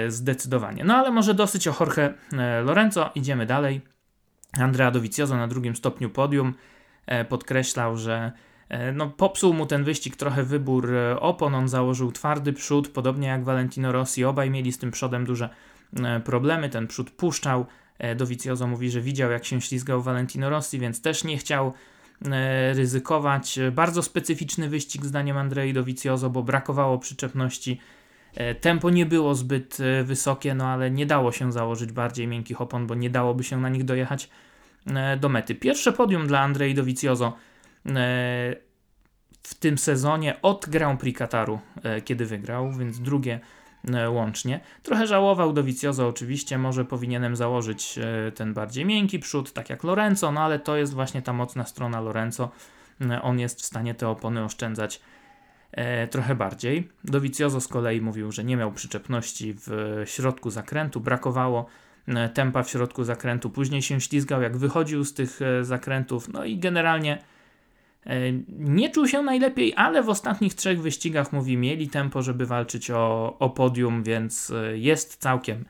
zdecydowanie. 0.08 0.84
No 0.84 0.96
ale 0.96 1.10
może 1.10 1.34
dosyć 1.34 1.68
o 1.68 1.74
Jorge 1.80 2.14
Lorenzo, 2.64 3.10
idziemy 3.14 3.46
dalej. 3.46 3.80
Andrea 4.52 4.90
Dovizioso 4.90 5.36
na 5.36 5.48
drugim 5.48 5.76
stopniu 5.76 6.10
podium 6.10 6.54
podkreślał, 7.28 7.96
że 7.96 8.32
E, 8.32 8.32
no, 8.94 9.10
popsuł 9.10 9.54
mu 9.54 9.66
ten 9.66 9.84
wyścig 9.84 10.16
trochę 10.16 10.42
wybór 10.42 10.94
e, 10.94 11.20
opon, 11.20 11.54
on 11.54 11.68
założył 11.68 12.12
twardy 12.12 12.52
przód, 12.52 12.88
podobnie 12.88 13.28
jak 13.28 13.44
Valentino 13.44 13.92
Rossi, 13.92 14.24
obaj 14.24 14.50
mieli 14.50 14.72
z 14.72 14.78
tym 14.78 14.90
przodem 14.90 15.24
duże 15.24 15.48
e, 15.96 16.20
problemy, 16.20 16.68
ten 16.68 16.86
przód 16.86 17.10
puszczał, 17.10 17.66
Dovizioso 18.16 18.66
mówi, 18.66 18.90
że 18.90 19.00
widział 19.00 19.30
jak 19.30 19.44
się 19.44 19.60
ślizgał 19.60 20.02
Valentino 20.02 20.50
Rossi, 20.50 20.78
więc 20.78 21.02
też 21.02 21.24
nie 21.24 21.38
chciał 21.38 21.72
ryzykować. 22.72 23.58
Bardzo 23.72 24.02
specyficzny 24.02 24.68
wyścig 24.68 25.06
zdaniem 25.06 25.36
Andrei 25.36 25.72
Dovizioso, 25.72 26.30
bo 26.30 26.42
brakowało 26.42 26.98
przyczepności, 26.98 27.80
tempo 28.60 28.90
nie 28.90 29.06
było 29.06 29.34
zbyt 29.34 29.78
wysokie, 30.04 30.54
no 30.54 30.66
ale 30.66 30.90
nie 30.90 31.06
dało 31.06 31.32
się 31.32 31.52
założyć 31.52 31.92
bardziej 31.92 32.28
miękkich 32.28 32.60
opon, 32.60 32.86
bo 32.86 32.94
nie 32.94 33.10
dałoby 33.10 33.44
się 33.44 33.60
na 33.60 33.68
nich 33.68 33.84
dojechać 33.84 34.28
do 35.20 35.28
mety. 35.28 35.54
Pierwsze 35.54 35.92
podium 35.92 36.26
dla 36.26 36.40
Andrei 36.40 36.74
Dovizioso. 36.74 37.26
E, 37.26 37.47
w 39.48 39.54
tym 39.54 39.78
sezonie 39.78 40.42
od 40.42 40.66
Grand 40.68 41.00
Prix 41.00 41.18
Kataru, 41.18 41.60
e, 41.82 42.00
kiedy 42.00 42.26
wygrał, 42.26 42.72
więc 42.72 43.00
drugie 43.00 43.40
e, 43.94 44.10
łącznie. 44.10 44.60
Trochę 44.82 45.06
żałował 45.06 45.52
Dovizioso 45.52 46.08
oczywiście, 46.08 46.58
może 46.58 46.84
powinienem 46.84 47.36
założyć 47.36 47.98
ten 48.34 48.54
bardziej 48.54 48.84
miękki 48.84 49.18
przód, 49.18 49.52
tak 49.52 49.70
jak 49.70 49.84
Lorenzo, 49.84 50.32
no 50.32 50.40
ale 50.40 50.58
to 50.58 50.76
jest 50.76 50.94
właśnie 50.94 51.22
ta 51.22 51.32
mocna 51.32 51.64
strona 51.64 52.00
Lorenzo. 52.00 52.50
On 53.22 53.38
jest 53.38 53.62
w 53.62 53.64
stanie 53.64 53.94
te 53.94 54.08
opony 54.08 54.44
oszczędzać 54.44 55.00
trochę 56.10 56.34
bardziej. 56.34 56.88
Dovizioso 57.04 57.60
z 57.60 57.68
kolei 57.68 58.00
mówił, 58.00 58.32
że 58.32 58.44
nie 58.44 58.56
miał 58.56 58.72
przyczepności 58.72 59.54
w 59.66 60.02
środku 60.04 60.50
zakrętu, 60.50 61.00
brakowało 61.00 61.66
tempa 62.34 62.62
w 62.62 62.70
środku 62.70 63.04
zakrętu, 63.04 63.50
później 63.50 63.82
się 63.82 64.00
ślizgał 64.00 64.42
jak 64.42 64.56
wychodził 64.56 65.04
z 65.04 65.14
tych 65.14 65.40
zakrętów, 65.62 66.28
no 66.28 66.44
i 66.44 66.58
generalnie 66.58 67.18
E, 67.18 67.20
nie 68.48 68.90
czuł 68.90 69.06
się 69.08 69.22
najlepiej, 69.22 69.72
ale 69.76 70.02
w 70.02 70.08
ostatnich 70.08 70.54
trzech 70.54 70.82
wyścigach 70.82 71.32
mówi, 71.32 71.56
mieli 71.56 71.88
tempo, 71.88 72.22
żeby 72.22 72.46
walczyć 72.46 72.90
o, 72.90 73.36
o 73.38 73.50
podium, 73.50 74.02
więc 74.02 74.50
e, 74.50 74.78
jest 74.78 75.16
całkiem 75.16 75.64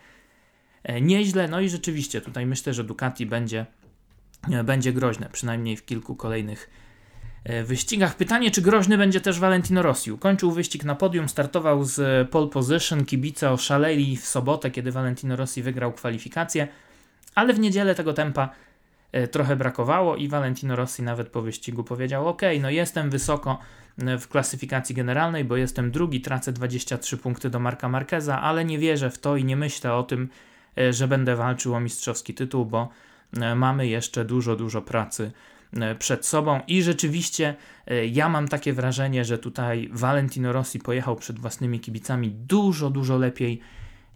e, 0.82 1.00
nieźle. 1.00 1.48
No 1.48 1.60
i 1.60 1.68
rzeczywiście 1.68 2.20
tutaj 2.20 2.46
myślę, 2.46 2.74
że 2.74 2.84
Ducati 2.84 3.26
będzie, 3.26 3.66
będzie 4.64 4.92
groźne, 4.92 5.28
przynajmniej 5.32 5.76
w 5.76 5.84
kilku 5.84 6.16
kolejnych 6.16 6.70
wyścigach. 7.64 8.16
Pytanie, 8.16 8.50
czy 8.50 8.62
groźny 8.62 8.98
będzie 8.98 9.20
też 9.20 9.40
Valentino 9.40 9.82
Rossi. 9.82 10.18
Kończył 10.18 10.52
wyścig 10.52 10.84
na 10.84 10.94
podium, 10.94 11.28
startował 11.28 11.84
z 11.84 12.30
pole 12.30 12.46
position, 12.46 13.04
kibice 13.04 13.50
oszaleli 13.50 14.16
w 14.16 14.26
sobotę, 14.26 14.70
kiedy 14.70 14.92
Valentino 14.92 15.36
Rossi 15.36 15.62
wygrał 15.62 15.92
kwalifikację, 15.92 16.68
ale 17.34 17.54
w 17.54 17.58
niedzielę 17.58 17.94
tego 17.94 18.12
tempa 18.12 18.48
E, 18.48 18.67
trochę 19.30 19.56
brakowało 19.56 20.16
i 20.16 20.28
Valentino 20.28 20.76
Rossi 20.76 21.02
nawet 21.02 21.28
po 21.28 21.42
wyścigu 21.42 21.84
powiedział: 21.84 22.28
OK, 22.28 22.42
no 22.60 22.70
jestem 22.70 23.10
wysoko 23.10 23.58
e, 23.98 24.18
w 24.18 24.28
klasyfikacji 24.28 24.94
generalnej, 24.94 25.44
bo 25.44 25.56
jestem 25.56 25.90
drugi, 25.90 26.20
tracę 26.20 26.52
23 26.52 27.16
punkty 27.16 27.50
do 27.50 27.60
Marka 27.60 27.88
Marqueza, 27.88 28.40
ale 28.40 28.64
nie 28.64 28.78
wierzę 28.78 29.10
w 29.10 29.18
to 29.18 29.36
i 29.36 29.44
nie 29.44 29.56
myślę 29.56 29.94
o 29.94 30.02
tym, 30.02 30.28
e, 30.78 30.92
że 30.92 31.08
będę 31.08 31.36
walczył 31.36 31.74
o 31.74 31.80
mistrzowski 31.80 32.34
tytuł, 32.34 32.66
bo 32.66 32.88
mamy 33.56 33.86
jeszcze 33.86 34.24
dużo, 34.24 34.56
dużo 34.56 34.82
pracy 34.82 35.32
przed 35.98 36.26
sobą. 36.26 36.60
I 36.66 36.82
rzeczywiście 36.82 37.54
ja 38.10 38.28
mam 38.28 38.48
takie 38.48 38.72
wrażenie, 38.72 39.24
że 39.24 39.38
tutaj 39.38 39.88
Valentino 39.92 40.52
Rossi 40.52 40.78
pojechał 40.78 41.16
przed 41.16 41.38
własnymi 41.38 41.80
kibicami 41.80 42.30
dużo, 42.30 42.90
dużo 42.90 43.16
lepiej 43.18 43.60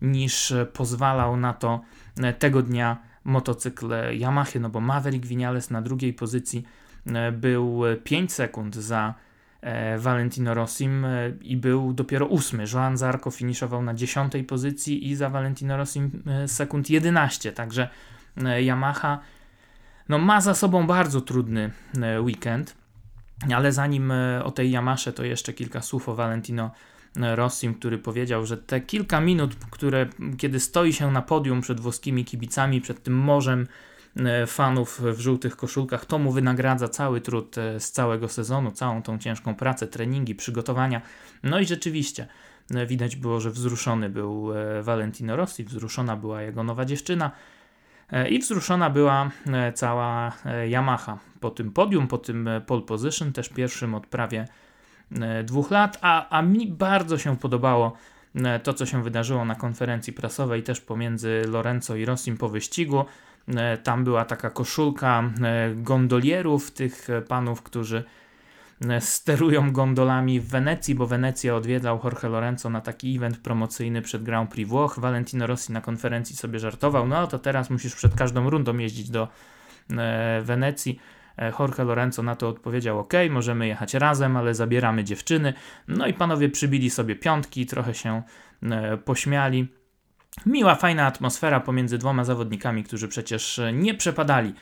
niż 0.02 0.54
pozwalał 0.72 1.37
na 1.37 1.52
to 1.52 1.80
tego 2.38 2.62
dnia 2.62 3.12
motocykl 3.25 3.91
Yamaha, 4.11 4.59
no 4.61 4.71
bo 4.71 4.81
Maverick 4.81 5.26
Vinales 5.26 5.71
na 5.71 5.83
drugiej 5.83 6.12
pozycji 6.12 6.64
był 7.33 7.83
5 8.05 8.33
sekund 8.33 8.76
za 8.76 9.14
E, 9.62 9.99
Valentino 9.99 10.55
Rossim 10.55 11.05
e, 11.05 11.33
i 11.43 11.57
był 11.57 11.93
dopiero 11.93 12.26
ósmy. 12.26 12.64
Joan 12.73 12.97
Zarco 12.97 13.31
finiszował 13.31 13.83
na 13.83 13.95
dziesiątej 13.95 14.45
pozycji 14.45 15.11
i 15.11 15.17
za 15.17 15.31
Valentino 15.31 15.76
Rossim 15.76 16.23
e, 16.26 16.49
sekund 16.49 16.91
11, 16.91 17.52
także 17.52 17.88
Yamaha 18.59 19.19
no, 20.09 20.19
ma 20.19 20.41
za 20.41 20.55
sobą 20.55 20.87
bardzo 20.87 21.21
trudny 21.21 21.71
weekend, 22.21 22.76
ale 23.55 23.73
zanim 23.73 24.12
o 24.45 24.50
tej 24.50 24.71
Yamasze 24.71 25.12
to 25.12 25.25
jeszcze 25.25 25.52
kilka 25.52 25.83
słów 25.83 26.09
o 26.09 26.14
Valentino 26.14 26.71
Rossim, 27.16 27.75
który 27.75 27.99
powiedział, 27.99 28.47
że 28.47 28.57
te 28.57 28.81
kilka 28.81 29.21
minut, 29.21 29.54
które 29.71 30.07
kiedy 30.38 30.61
stoi 30.61 30.92
się 30.92 31.11
na 31.11 31.23
podium 31.23 31.61
przed 31.61 31.81
włoskimi 31.81 32.25
kibicami, 32.25 32.81
przed 32.81 33.02
tym 33.02 33.14
morzem 33.14 33.66
E, 34.16 34.47
fanów 34.47 35.00
w 35.00 35.21
żółtych 35.21 35.57
koszulkach. 35.57 36.07
To 36.07 36.19
mu 36.19 36.33
wynagradza 36.33 36.88
cały 36.88 37.21
trud 37.21 37.59
e, 37.59 37.81
z 37.81 37.92
całego 37.92 38.28
sezonu, 38.28 38.71
całą 38.71 39.02
tą 39.02 39.19
ciężką 39.19 39.54
pracę, 39.54 39.87
treningi, 39.87 40.35
przygotowania. 40.35 41.00
No 41.42 41.61
i 41.61 41.66
rzeczywiście 41.66 42.26
e, 42.75 42.87
widać 42.87 43.16
było, 43.16 43.40
że 43.40 43.50
wzruszony 43.50 44.11
był 44.11 44.49
Valentino 44.83 45.37
Rossi, 45.37 45.64
wzruszona 45.64 46.16
była 46.16 46.42
jego 46.42 46.62
nowa 46.62 46.85
dziewczyna 46.85 47.31
i 48.31 48.38
wzruszona 48.38 48.90
była 48.90 49.31
cała 49.75 50.33
Yamaha 50.69 51.19
po 51.40 51.50
tym 51.50 51.73
podium, 51.73 52.09
po 52.09 52.19
tym 52.19 52.49
pole 52.66 52.83
position, 52.83 53.33
też 53.33 53.49
pierwszym 53.49 53.95
od 53.95 54.07
prawie 54.07 54.49
dwóch 55.45 55.71
lat, 55.71 55.99
a, 56.00 56.38
a 56.38 56.42
mi 56.42 56.66
bardzo 56.66 57.19
się 57.19 57.37
podobało 57.37 57.97
to, 58.62 58.75
co 58.75 58.87
się 58.87 59.02
wydarzyło 59.02 59.45
na 59.45 59.54
konferencji 59.54 60.12
prasowej 60.12 60.62
też 60.62 60.81
pomiędzy 60.81 61.42
Lorenzo 61.49 61.97
i 61.97 62.04
Rossim 62.04 62.37
po 62.37 62.49
wyścigu. 62.49 63.04
E, 63.49 63.78
tam 63.78 64.04
była 64.04 64.25
taka 64.25 64.50
koszulka 64.50 65.23
e, 65.42 65.75
gondolierów, 65.75 66.71
tych 66.71 67.11
e, 67.11 67.23
panów, 67.23 67.62
którzy 67.62 68.04
sterują 69.00 69.73
gondolami 69.73 70.40
w 70.40 70.49
Wenecji, 70.49 70.95
bo 70.95 71.07
Wenecję 71.07 71.54
odwiedzał 71.54 72.00
Jorge 72.04 72.28
Lorenzo 72.28 72.71
na 72.71 72.81
taki 72.81 73.16
event 73.16 73.38
promocyjny 73.38 74.02
przed 74.02 74.23
Grand 74.23 74.50
Prix 74.50 74.71
Włoch. 74.71 74.99
Valentino 74.99 75.47
Rossi 75.47 75.73
na 75.73 75.81
konferencji 75.81 76.37
sobie 76.37 76.59
żartował, 76.59 77.07
no 77.09 77.26
to 77.26 77.38
teraz 77.38 77.71
musisz 77.71 77.95
przed 77.95 78.14
każdą 78.14 78.50
rundą 78.50 78.78
jeździć 78.78 79.11
do 79.11 79.28
Wenecji. 80.42 81.00
Jorge 81.59 81.85
Lorenzo 81.85 82.23
na 82.23 82.37
to 82.37 82.49
odpowiedział: 82.49 82.99
OK, 82.99 83.12
możemy 83.31 83.67
jechać 83.67 83.95
razem, 83.95 84.37
ale 84.37 84.55
zabieramy 84.55 85.05
dziewczyny. 85.05 85.55
No 85.89 86.07
i 86.07 86.15
panowie 86.15 86.49
przybili 86.49 86.91
sobie 86.91 87.17
piątki, 87.17 87.67
trochę 87.67 87.95
się 87.95 88.23
pośmiali. 89.05 89.69
Miła, 90.47 90.75
fajna 90.75 91.07
atmosfera 91.07 91.61
pomiędzy 91.61 91.99
dwoma 91.99 92.25
zawodnikami, 92.25 92.85
którzy 92.85 93.09
przecież 93.09 93.61
nie 93.73 93.95
przepadali 93.95 94.55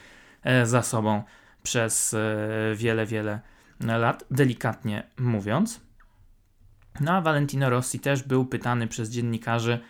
e, 0.42 0.66
za 0.66 0.82
sobą 0.82 1.22
przez 1.62 2.14
e, 2.14 2.28
wiele, 2.74 3.06
wiele 3.06 3.40
lat, 3.80 4.24
delikatnie 4.30 5.02
mówiąc. 5.18 5.80
No 7.00 7.12
a 7.12 7.20
Valentino 7.20 7.70
Rossi 7.70 8.00
też 8.00 8.22
był 8.22 8.46
pytany 8.46 8.86
przez 8.86 9.10
dziennikarzy 9.10 9.80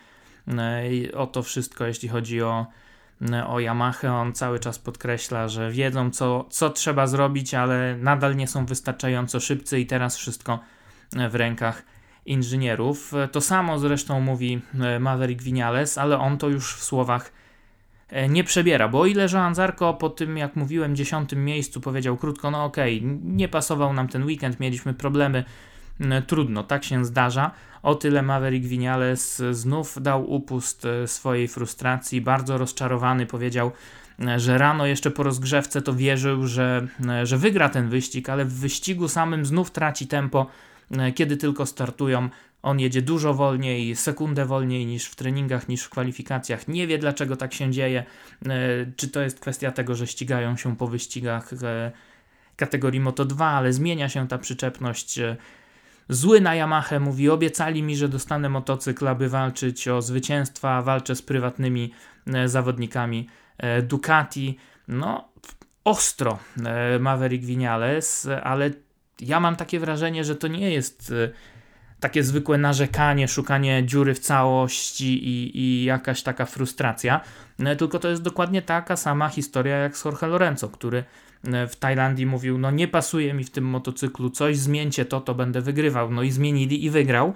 e, 0.47 1.17
o 1.17 1.27
to 1.27 1.43
wszystko, 1.43 1.85
jeśli 1.85 2.09
chodzi 2.09 2.41
o, 2.41 2.65
o 3.47 3.59
Yamaha. 3.59 4.21
On 4.21 4.33
cały 4.33 4.59
czas 4.59 4.79
podkreśla, 4.79 5.47
że 5.47 5.71
wiedzą, 5.71 6.11
co, 6.11 6.45
co 6.49 6.69
trzeba 6.69 7.07
zrobić, 7.07 7.53
ale 7.53 7.97
nadal 7.97 8.35
nie 8.35 8.47
są 8.47 8.65
wystarczająco 8.65 9.39
szybcy 9.39 9.79
i 9.79 9.85
teraz 9.85 10.17
wszystko 10.17 10.59
w 11.29 11.35
rękach 11.35 11.83
inżynierów. 12.25 13.13
To 13.31 13.41
samo 13.41 13.79
zresztą 13.79 14.21
mówi 14.21 14.61
e, 14.79 14.99
Maverick 14.99 15.41
Vinales, 15.41 15.97
ale 15.97 16.19
on 16.19 16.37
to 16.37 16.49
już 16.49 16.75
w 16.75 16.83
słowach 16.83 17.31
e, 18.09 18.29
nie 18.29 18.43
przebiera, 18.43 18.87
bo 18.87 18.99
o 18.99 19.05
ile 19.05 19.27
Joan 19.33 19.55
Zarko 19.55 19.93
po 19.93 20.09
tym, 20.09 20.37
jak 20.37 20.55
mówiłem, 20.55 20.95
dziesiątym 20.95 21.45
miejscu 21.45 21.81
powiedział 21.81 22.17
krótko, 22.17 22.51
no 22.51 22.63
okej, 22.65 22.97
okay, 22.97 23.19
nie 23.23 23.47
pasował 23.47 23.93
nam 23.93 24.07
ten 24.07 24.23
weekend, 24.23 24.59
mieliśmy 24.59 24.93
problemy, 24.93 25.43
trudno, 26.27 26.63
tak 26.63 26.83
się 26.83 27.05
zdarza. 27.05 27.51
O 27.83 27.95
tyle 27.95 28.21
Maverick 28.21 28.65
Vinales 28.67 29.41
znów 29.51 30.01
dał 30.01 30.31
upust 30.31 30.85
e, 30.85 31.07
swojej 31.07 31.47
frustracji, 31.47 32.21
bardzo 32.21 32.57
rozczarowany 32.57 33.25
powiedział, 33.25 33.71
że 34.37 34.57
rano 34.57 34.85
jeszcze 34.85 35.11
po 35.11 35.23
rozgrzewce 35.23 35.81
to 35.81 35.93
wierzył, 35.93 36.47
że, 36.47 36.87
że 37.23 37.37
wygra 37.37 37.69
ten 37.69 37.89
wyścig, 37.89 38.29
ale 38.29 38.45
w 38.45 38.53
wyścigu 38.53 39.07
samym 39.07 39.45
znów 39.45 39.71
traci 39.71 40.07
tempo, 40.07 40.47
E, 40.97 41.11
kiedy 41.11 41.37
tylko 41.37 41.65
startują. 41.65 42.29
On 42.63 42.79
jedzie 42.79 43.01
dużo 43.01 43.33
wolniej, 43.33 43.95
sekundę 43.95 44.45
wolniej 44.45 44.85
niż 44.85 45.05
w 45.05 45.15
treningach, 45.15 45.67
niż 45.67 45.83
w 45.83 45.89
kwalifikacjach. 45.89 46.67
Nie 46.67 46.87
wie 46.87 46.97
dlaczego 46.97 47.35
tak 47.35 47.53
się 47.53 47.71
dzieje. 47.71 48.03
E, 48.45 48.49
czy 48.95 49.07
to 49.07 49.21
jest 49.21 49.39
kwestia 49.39 49.71
tego, 49.71 49.95
że 49.95 50.07
ścigają 50.07 50.57
się 50.57 50.77
po 50.77 50.87
wyścigach 50.87 51.53
e, 51.63 51.91
kategorii 52.55 53.01
Moto2, 53.01 53.43
ale 53.43 53.73
zmienia 53.73 54.09
się 54.09 54.27
ta 54.27 54.37
przyczepność. 54.37 55.19
Zły 56.11 56.41
na 56.41 56.55
Yamaha 56.55 56.99
mówi: 56.99 57.29
Obiecali 57.29 57.83
mi, 57.83 57.95
że 57.95 58.09
dostanę 58.09 58.49
motocykl, 58.49 59.07
aby 59.07 59.29
walczyć 59.29 59.87
o 59.87 60.01
zwycięstwa. 60.01 60.81
Walczę 60.81 61.15
z 61.15 61.21
prywatnymi 61.21 61.93
zawodnikami 62.45 63.29
Ducati. 63.83 64.57
No, 64.87 65.29
ostro 65.83 66.39
Maverick 66.99 67.45
Vinales, 67.45 68.27
ale 68.43 68.69
ja 69.19 69.39
mam 69.39 69.55
takie 69.55 69.79
wrażenie, 69.79 70.23
że 70.23 70.35
to 70.35 70.47
nie 70.47 70.71
jest 70.71 71.13
takie 71.99 72.23
zwykłe 72.23 72.57
narzekanie, 72.57 73.27
szukanie 73.27 73.85
dziury 73.85 74.13
w 74.13 74.19
całości 74.19 75.27
i, 75.27 75.59
i 75.59 75.83
jakaś 75.83 76.23
taka 76.23 76.45
frustracja, 76.45 77.21
tylko 77.77 77.99
to 77.99 78.07
jest 78.07 78.21
dokładnie 78.21 78.61
taka 78.61 78.95
sama 78.95 79.29
historia 79.29 79.77
jak 79.77 79.97
z 79.97 80.05
Jorge 80.05 80.27
Lorenzo, 80.27 80.69
który 80.69 81.03
w 81.69 81.75
Tajlandii 81.75 82.25
mówił, 82.25 82.57
no 82.57 82.71
nie 82.71 82.87
pasuje 82.87 83.33
mi 83.33 83.43
w 83.43 83.49
tym 83.49 83.63
motocyklu 83.63 84.29
coś, 84.29 84.57
zmieńcie 84.57 85.05
to, 85.05 85.21
to 85.21 85.35
będę 85.35 85.61
wygrywał. 85.61 86.11
No 86.11 86.23
i 86.23 86.31
zmienili 86.31 86.85
i 86.85 86.89
wygrał. 86.89 87.33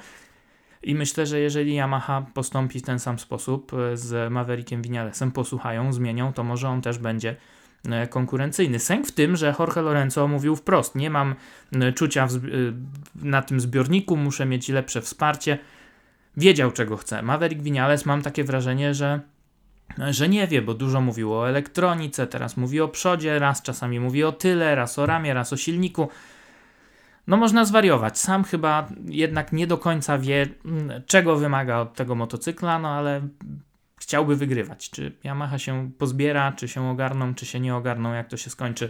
I 0.84 0.96
myślę, 0.96 1.26
że 1.26 1.40
jeżeli 1.40 1.76
Yamaha 1.76 2.26
postąpi 2.34 2.80
w 2.80 2.84
ten 2.84 3.00
sam 3.00 3.20
sposób 3.20 3.72
z 3.94 4.32
Maverickiem 4.32 4.82
Vinalesem, 4.82 5.32
posłuchają, 5.32 5.94
zmienią, 5.94 6.34
to 6.34 6.44
może 6.44 6.70
on 6.70 6.82
też 6.82 6.98
będzie 6.98 7.36
E, 7.92 8.08
konkurencyjny. 8.08 8.80
Sęk 8.80 9.08
w 9.08 9.12
tym, 9.12 9.36
że 9.36 9.56
Jorge 9.60 9.82
Lorenzo 9.82 10.28
mówił 10.28 10.56
wprost: 10.56 10.96
Nie 10.96 11.10
mam 11.10 11.36
e, 11.76 11.94
czucia 11.94 12.26
e, 12.26 12.28
na 13.16 13.42
tym 13.42 13.60
zbiorniku, 13.60 14.18
muszę 14.18 14.46
mieć 14.46 14.70
lepsze 14.70 15.02
wsparcie. 15.02 15.58
Wiedział, 16.38 16.72
czego 16.72 16.98
chce. 16.98 17.22
Maverick 17.22 17.62
Vinales 17.62 18.06
mam 18.06 18.22
takie 18.22 18.44
wrażenie, 18.44 18.94
że, 18.94 19.20
że 20.10 20.30
nie 20.30 20.48
wie, 20.48 20.62
bo 20.62 20.74
dużo 20.74 21.02
mówił 21.02 21.34
o 21.34 21.50
elektronice, 21.50 22.28
teraz 22.28 22.58
mówi 22.58 22.82
o 22.82 22.88
przodzie, 22.88 23.40
raz 23.40 23.62
czasami 23.62 24.00
mówi 24.00 24.24
o 24.24 24.32
tyle, 24.32 24.76
raz 24.76 25.00
o 25.00 25.06
ramie, 25.06 25.34
raz 25.34 25.54
o 25.54 25.58
silniku. 25.58 26.10
No 27.28 27.38
można 27.38 27.66
zwariować. 27.66 28.20
Sam 28.20 28.44
chyba 28.44 28.88
jednak 29.06 29.54
nie 29.54 29.68
do 29.68 29.78
końca 29.78 30.18
wie, 30.18 30.48
czego 31.06 31.36
wymaga 31.36 31.78
od 31.78 31.94
tego 31.94 32.16
motocykla, 32.16 32.80
no 32.80 32.90
ale 32.90 33.22
chciałby 34.00 34.36
wygrywać. 34.36 34.90
Czy 34.90 35.12
Yamaha 35.24 35.60
się 35.60 35.92
pozbiera, 35.98 36.52
czy 36.52 36.68
się 36.68 36.90
ogarną, 36.90 37.36
czy 37.36 37.46
się 37.46 37.60
nie 37.60 37.76
ogarną, 37.76 38.14
jak 38.14 38.28
to 38.28 38.38
się 38.38 38.50
skończy. 38.50 38.90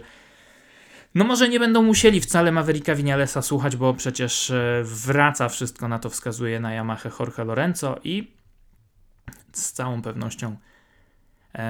No 1.14 1.24
może 1.24 1.48
nie 1.48 1.60
będą 1.60 1.82
musieli 1.82 2.20
wcale 2.20 2.52
Mavericka 2.52 2.94
Vinalesa 2.94 3.42
słuchać, 3.42 3.76
bo 3.76 3.94
przecież 3.94 4.50
e, 4.50 4.82
wraca 4.84 5.48
wszystko 5.48 5.88
na 5.88 5.98
to 5.98 6.10
wskazuje 6.10 6.60
na 6.60 6.72
Yamaha 6.72 7.10
Jorge 7.20 7.44
Lorenzo 7.44 8.00
i 8.04 8.30
z 9.52 9.72
całą 9.72 10.02
pewnością 10.02 10.56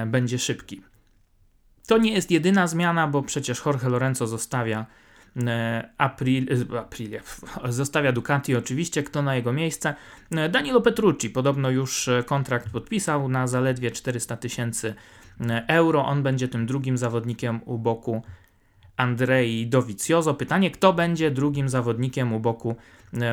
będzie 0.07 0.39
szybki. 0.39 0.81
To 1.87 1.97
nie 1.97 2.13
jest 2.13 2.31
jedyna 2.31 2.67
zmiana, 2.67 3.07
bo 3.07 3.23
przecież 3.23 3.65
Jorge 3.65 3.89
Lorenzo 3.89 4.27
zostawia 4.27 4.85
E, 5.45 5.89
April, 5.97 6.47
e, 7.63 7.71
zostawia 7.71 8.11
Ducati 8.11 8.55
oczywiście, 8.55 9.03
kto 9.03 9.21
na 9.21 9.35
jego 9.35 9.53
miejsce? 9.53 9.95
E, 10.31 10.49
Danilo 10.49 10.81
Petrucci, 10.81 11.29
podobno 11.29 11.69
już 11.69 12.09
kontrakt 12.25 12.69
podpisał 12.69 13.29
na 13.29 13.47
zaledwie 13.47 13.91
400 13.91 14.37
tysięcy 14.37 14.93
euro. 15.67 16.05
On 16.05 16.23
będzie 16.23 16.47
tym 16.47 16.65
drugim 16.65 16.97
zawodnikiem 16.97 17.59
u 17.65 17.77
boku 17.77 18.21
Andrei 18.97 19.67
Dovizioso. 19.67 20.33
Pytanie, 20.33 20.71
kto 20.71 20.93
będzie 20.93 21.31
drugim 21.31 21.69
zawodnikiem 21.69 22.33
u 22.33 22.39
boku 22.39 22.75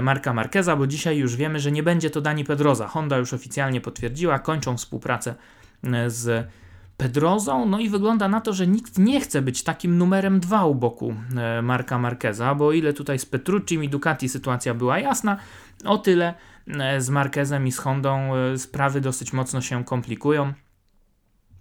Marka 0.02 0.32
Marqueza, 0.32 0.76
bo 0.76 0.86
dzisiaj 0.86 1.18
już 1.18 1.36
wiemy, 1.36 1.60
że 1.60 1.72
nie 1.72 1.82
będzie 1.82 2.10
to 2.10 2.20
Dani 2.20 2.44
Pedroza. 2.44 2.88
Honda 2.88 3.18
już 3.18 3.32
oficjalnie 3.32 3.80
potwierdziła, 3.80 4.38
kończą 4.38 4.76
współpracę 4.76 5.34
z 6.06 6.48
Pedrozą, 6.96 7.66
no 7.66 7.80
i 7.80 7.88
wygląda 7.88 8.28
na 8.28 8.40
to, 8.40 8.52
że 8.52 8.66
nikt 8.66 8.98
nie 8.98 9.20
chce 9.20 9.42
być 9.42 9.62
takim 9.62 9.98
numerem 9.98 10.40
dwa 10.40 10.64
u 10.64 10.74
boku 10.74 11.14
e, 11.36 11.62
Marka 11.62 11.98
Marqueza, 11.98 12.54
bo 12.54 12.66
o 12.66 12.72
ile 12.72 12.92
tutaj 12.92 13.18
z 13.18 13.26
Petrucci 13.26 13.74
i 13.74 13.88
Ducati 13.88 14.28
sytuacja 14.28 14.74
była 14.74 14.98
jasna, 14.98 15.36
o 15.84 15.98
tyle 15.98 16.34
e, 16.66 17.00
z 17.00 17.10
Marquezem 17.10 17.66
i 17.66 17.72
z 17.72 17.78
Hondą 17.78 18.34
e, 18.34 18.58
sprawy 18.58 19.00
dosyć 19.00 19.32
mocno 19.32 19.60
się 19.60 19.84
komplikują. 19.84 20.52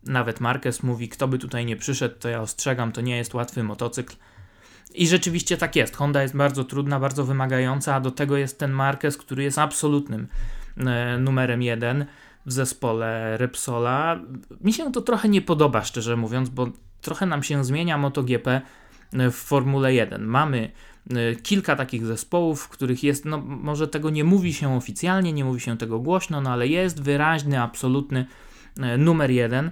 Nawet 0.04 0.40
Marquez 0.40 0.84
mówi, 0.84 1.10
kto 1.10 1.28
by 1.28 1.40
tutaj 1.40 1.66
nie 1.66 1.76
przyszedł, 1.76 2.16
to 2.20 2.30
ja 2.30 2.42
ostrzegam, 2.42 2.92
to 2.92 3.02
nie 3.02 3.18
jest 3.18 3.34
łatwy 3.34 3.64
motocykl. 3.64 4.16
I 4.94 5.08
rzeczywiście 5.08 5.58
tak 5.58 5.76
jest. 5.76 5.96
Honda 5.96 6.22
jest 6.22 6.38
bardzo 6.38 6.64
trudna, 6.64 7.00
bardzo 7.00 7.26
wymagająca, 7.26 7.96
a 7.96 8.00
do 8.00 8.12
tego 8.12 8.38
jest 8.38 8.60
ten 8.60 8.72
Marquez, 8.72 9.18
który 9.18 9.44
jest 9.44 9.58
absolutnym 9.58 10.28
e, 10.78 11.18
numerem 11.18 11.62
jeden 11.62 12.06
w 12.46 12.52
zespole 12.52 13.38
Repsola. 13.38 14.20
Mi 14.62 14.74
się 14.74 14.92
to 14.92 15.02
trochę 15.02 15.30
nie 15.30 15.42
podoba, 15.42 15.84
szczerze 15.84 16.16
mówiąc, 16.18 16.50
bo 16.50 16.68
trochę 17.02 17.26
nam 17.26 17.44
się 17.44 17.66
zmienia 17.66 17.98
MotoGP 17.98 18.62
w 19.14 19.34
Formule 19.34 19.94
1. 19.94 20.26
Mamy 20.26 20.72
e, 21.10 21.36
kilka 21.36 21.76
takich 21.76 22.06
zespołów, 22.06 22.62
w 22.62 22.70
których 22.70 23.04
jest, 23.04 23.26
no 23.26 23.38
może 23.38 23.88
tego 23.88 24.10
nie 24.10 24.24
mówi 24.24 24.54
się 24.54 24.76
oficjalnie, 24.76 25.34
nie 25.34 25.46
mówi 25.46 25.62
się 25.62 25.78
tego 25.78 26.00
głośno, 26.00 26.42
no 26.42 26.52
ale 26.52 26.68
jest 26.68 27.04
wyraźny, 27.04 27.62
absolutny 27.62 28.26
e, 28.80 28.98
numer 28.98 29.32
jeden. 29.32 29.72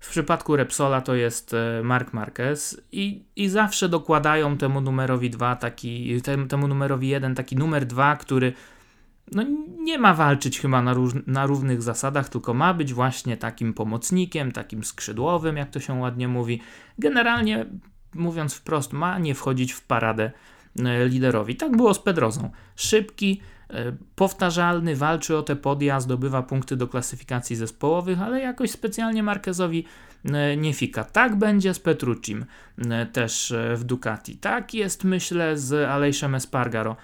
W 0.00 0.10
przypadku 0.10 0.56
Repsola 0.56 1.00
to 1.00 1.14
jest 1.14 1.54
e, 1.54 1.82
Mark 1.84 2.12
Marquez 2.12 2.80
i, 2.92 3.24
i 3.36 3.48
zawsze 3.48 3.88
dokładają 3.88 4.58
temu 4.58 4.80
numerowi 4.80 5.30
2 5.30 5.56
taki, 5.56 6.22
temu 6.48 6.68
numerowi 6.68 7.08
1 7.08 7.34
taki 7.34 7.56
numer 7.56 7.86
2, 7.86 8.16
który 8.16 8.52
no, 9.32 9.44
nie 9.78 9.98
ma 9.98 10.14
walczyć 10.14 10.60
chyba 10.60 10.82
na, 10.82 10.94
róż, 10.94 11.12
na 11.26 11.46
równych 11.46 11.82
zasadach, 11.82 12.28
tylko 12.28 12.54
ma 12.54 12.74
być 12.74 12.94
właśnie 12.94 13.36
takim 13.36 13.74
pomocnikiem, 13.74 14.52
takim 14.52 14.84
skrzydłowym, 14.84 15.56
jak 15.56 15.70
to 15.70 15.80
się 15.80 15.94
ładnie 15.94 16.28
mówi. 16.28 16.60
Generalnie 16.98 17.66
mówiąc 18.14 18.54
wprost, 18.54 18.92
ma 18.92 19.18
nie 19.18 19.34
wchodzić 19.34 19.72
w 19.72 19.82
paradę 19.82 20.30
e, 20.78 21.08
liderowi. 21.08 21.56
Tak 21.56 21.76
było 21.76 21.94
z 21.94 21.98
Pedrozą. 21.98 22.50
Szybki, 22.76 23.40
e, 23.70 23.92
powtarzalny, 24.14 24.96
walczy 24.96 25.36
o 25.36 25.42
te 25.42 25.56
podia, 25.56 26.00
zdobywa 26.00 26.42
punkty 26.42 26.76
do 26.76 26.88
klasyfikacji 26.88 27.56
zespołowych, 27.56 28.22
ale 28.22 28.40
jakoś 28.40 28.70
specjalnie 28.70 29.22
Marquezowi 29.22 29.84
e, 30.24 30.56
nie 30.56 30.74
fika. 30.74 31.04
Tak 31.04 31.36
będzie 31.36 31.74
z 31.74 31.80
Petruccim 31.80 32.44
też 33.12 33.54
w 33.74 33.84
Ducati. 33.84 34.36
Tak 34.36 34.74
jest 34.74 35.04
myślę 35.04 35.58
z 35.58 35.88
Alejszem 35.88 36.34
Espargaro 36.34 36.96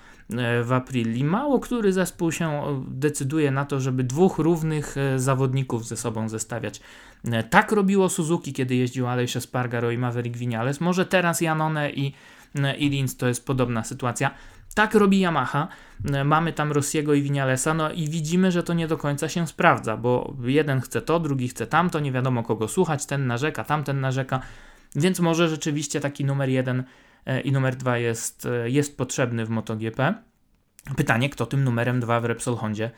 w 0.64 0.73
Aprilii. 0.73 1.25
Mało 1.25 1.61
który 1.61 1.93
zespół 1.93 2.33
się 2.33 2.62
decyduje 2.88 3.50
na 3.50 3.64
to, 3.64 3.81
żeby 3.81 4.04
dwóch 4.04 4.38
równych 4.38 4.97
zawodników 5.16 5.87
ze 5.87 5.97
sobą 5.97 6.28
zestawiać. 6.28 6.81
Tak 7.50 7.73
robiło 7.73 8.09
Suzuki, 8.09 8.52
kiedy 8.52 8.75
jeździł 8.75 9.07
Aleix 9.07 9.37
Espargaro 9.37 9.90
i 9.90 9.99
Maverick 9.99 10.37
Vinales. 10.37 10.81
Może 10.81 11.07
teraz 11.07 11.40
Janone 11.40 11.90
i, 11.90 12.14
i 12.78 12.88
Linz 12.88 13.16
to 13.16 13.28
jest 13.28 13.47
podobna 13.47 13.85
sytuacja. 13.85 14.31
Tak 14.75 14.95
robi 14.95 15.21
Yamaha. 15.21 15.69
Mamy 16.25 16.52
tam 16.52 16.73
Rossiego 16.73 17.14
i 17.14 17.23
Vinalesa, 17.23 17.75
no 17.75 17.93
i 17.93 18.09
widzimy, 18.09 18.52
że 18.52 18.62
to 18.62 18.75
nie 18.75 18.88
do 18.88 18.97
końca 18.97 19.28
się 19.28 19.47
sprawdza, 19.47 19.97
bo 19.97 20.37
jeden 20.45 20.81
chce 20.81 21.02
to, 21.02 21.21
drugi 21.21 21.49
chce 21.49 21.66
tamto, 21.66 22.00
nie 22.00 22.12
wiadomo 22.12 22.43
kogo 22.43 22.69
słuchać, 22.69 23.07
ten 23.07 23.26
narzeka, 23.26 23.64
tamten 23.64 24.00
narzeka, 24.00 24.40
więc 24.97 25.21
może 25.21 25.49
rzeczywiście 25.49 26.00
taki 26.00 26.25
numer 26.25 26.49
jeden 26.49 26.81
e, 26.81 26.85
i 27.45 27.52
numer 27.52 27.76
dwa 27.76 27.99
jest, 27.99 28.47
e, 28.47 28.71
jest 28.71 28.97
potrzebny 28.97 29.47
w 29.47 29.50
MotoGP. 29.50 30.14
Pytanie, 30.97 31.31
kto 31.31 31.47
tym 31.47 31.64
numerem 31.64 32.00
dwa 32.00 32.21
w 32.21 32.25
Repsol 32.25 32.57
Hondzie 32.57 32.90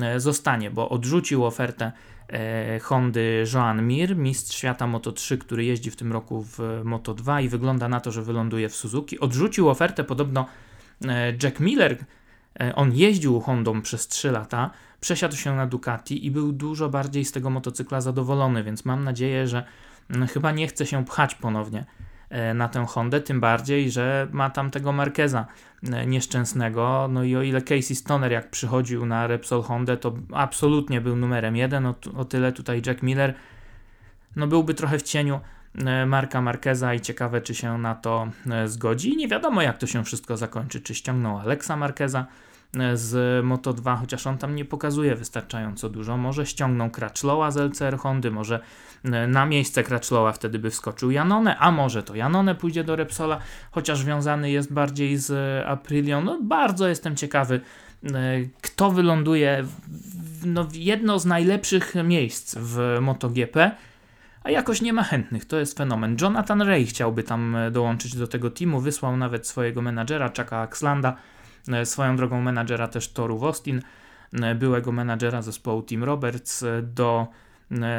e, 0.00 0.20
zostanie, 0.20 0.70
bo 0.70 0.88
odrzucił 0.88 1.44
ofertę 1.44 1.92
e, 2.28 2.78
Hondy 2.80 3.44
Joan 3.54 3.86
Mir, 3.86 4.16
mistrz 4.16 4.56
świata 4.56 4.86
Moto3, 4.86 5.38
który 5.38 5.64
jeździ 5.64 5.90
w 5.90 5.96
tym 5.96 6.12
roku 6.12 6.42
w 6.42 6.58
Moto2 6.84 7.42
i 7.42 7.48
wygląda 7.48 7.88
na 7.88 8.00
to, 8.00 8.12
że 8.12 8.22
wyląduje 8.22 8.68
w 8.68 8.76
Suzuki. 8.76 9.20
Odrzucił 9.20 9.68
ofertę 9.68 10.04
podobno 10.04 10.46
e, 11.04 11.32
Jack 11.42 11.60
Miller. 11.60 12.04
E, 12.60 12.74
on 12.74 12.92
jeździł 12.92 13.40
Hondą 13.40 13.82
przez 13.82 14.08
3 14.08 14.30
lata, 14.30 14.70
przesiadł 15.00 15.36
się 15.36 15.56
na 15.56 15.66
Ducati 15.66 16.26
i 16.26 16.30
był 16.30 16.52
dużo 16.52 16.88
bardziej 16.88 17.24
z 17.24 17.32
tego 17.32 17.50
motocykla 17.50 18.00
zadowolony, 18.00 18.64
więc 18.64 18.84
mam 18.84 19.04
nadzieję, 19.04 19.48
że 19.48 19.64
m, 20.10 20.26
chyba 20.26 20.52
nie 20.52 20.66
chce 20.66 20.86
się 20.86 21.04
pchać 21.04 21.34
ponownie 21.34 21.80
E, 21.80 22.11
na 22.54 22.68
tę 22.68 22.86
Hondę, 22.86 23.20
tym 23.20 23.40
bardziej, 23.40 23.90
że 23.90 24.28
ma 24.32 24.50
tam 24.50 24.70
tego 24.70 24.92
Markeza 24.92 25.46
e, 25.92 26.06
nieszczęsnego. 26.06 27.08
No 27.10 27.24
i 27.24 27.36
o 27.36 27.42
ile 27.42 27.62
Casey 27.62 27.94
Stoner 27.94 28.32
jak 28.32 28.50
przychodził 28.50 29.06
na 29.06 29.26
Repsol 29.26 29.62
Hondę, 29.62 29.96
to 29.96 30.14
absolutnie 30.32 31.00
był 31.00 31.16
numerem 31.16 31.56
jeden, 31.56 31.86
o, 31.86 31.94
o 32.16 32.24
tyle 32.24 32.52
tutaj 32.52 32.82
Jack 32.86 33.02
Miller 33.02 33.34
no 34.36 34.46
byłby 34.46 34.74
trochę 34.74 34.98
w 34.98 35.02
cieniu 35.02 35.40
e, 35.74 36.06
Marka 36.06 36.40
Markeza 36.40 36.94
i 36.94 37.00
ciekawe, 37.00 37.40
czy 37.40 37.54
się 37.54 37.78
na 37.78 37.94
to 37.94 38.28
zgodzi. 38.66 39.16
Nie 39.16 39.28
wiadomo, 39.28 39.62
jak 39.62 39.78
to 39.78 39.86
się 39.86 40.04
wszystko 40.04 40.36
zakończy. 40.36 40.80
Czy 40.80 40.94
ściągną 40.94 41.40
Alexa 41.40 41.76
Markeza 41.76 42.26
z 42.94 43.44
Moto 43.44 43.72
2, 43.72 43.96
chociaż 43.96 44.26
on 44.26 44.38
tam 44.38 44.54
nie 44.54 44.64
pokazuje 44.64 45.16
wystarczająco 45.16 45.88
dużo. 45.88 46.16
Może 46.16 46.46
ściągną 46.46 46.90
Crutchlowa 46.90 47.50
z 47.50 47.56
LCR 47.56 47.98
Hondy, 47.98 48.30
może 48.30 48.60
na 49.28 49.46
miejsce 49.46 49.82
Crutchlowa 49.84 50.32
wtedy 50.32 50.58
by 50.58 50.70
wskoczył 50.70 51.10
Janone, 51.10 51.58
a 51.58 51.70
może 51.70 52.02
to 52.02 52.14
Janone 52.14 52.54
pójdzie 52.54 52.84
do 52.84 52.96
Repsola, 52.96 53.38
chociaż 53.70 54.04
wiązany 54.04 54.50
jest 54.50 54.72
bardziej 54.72 55.16
z 55.16 55.32
Aprilią. 55.66 56.22
No 56.22 56.38
bardzo 56.42 56.88
jestem 56.88 57.16
ciekawy, 57.16 57.60
e, 58.04 58.10
kto 58.60 58.90
wyląduje 58.90 59.64
w 59.64 60.46
no, 60.46 60.68
jedno 60.72 61.18
z 61.18 61.26
najlepszych 61.26 61.94
miejsc 62.04 62.56
w 62.58 62.98
MotoGP, 63.00 63.70
a 64.42 64.50
jakoś 64.50 64.82
nie 64.82 64.92
ma 64.92 65.02
chętnych, 65.02 65.44
to 65.44 65.58
jest 65.58 65.78
fenomen. 65.78 66.16
Jonathan 66.20 66.62
Ray 66.62 66.86
chciałby 66.86 67.22
tam 67.22 67.56
e, 67.56 67.70
dołączyć 67.70 68.16
do 68.16 68.26
tego 68.26 68.50
teamu, 68.50 68.80
wysłał 68.80 69.16
nawet 69.16 69.46
swojego 69.46 69.82
menadżera, 69.82 70.28
Chucka 70.28 70.60
Axlanda, 70.60 71.10
e, 71.10 71.41
swoją 71.84 72.16
drogą 72.16 72.40
menadżera 72.40 72.88
też 72.88 73.12
Toru 73.12 73.44
Austin, 73.44 73.82
byłego 74.54 74.92
menadżera 74.92 75.42
zespołu 75.42 75.82
Team 75.82 76.04
Roberts 76.04 76.64
do 76.82 77.26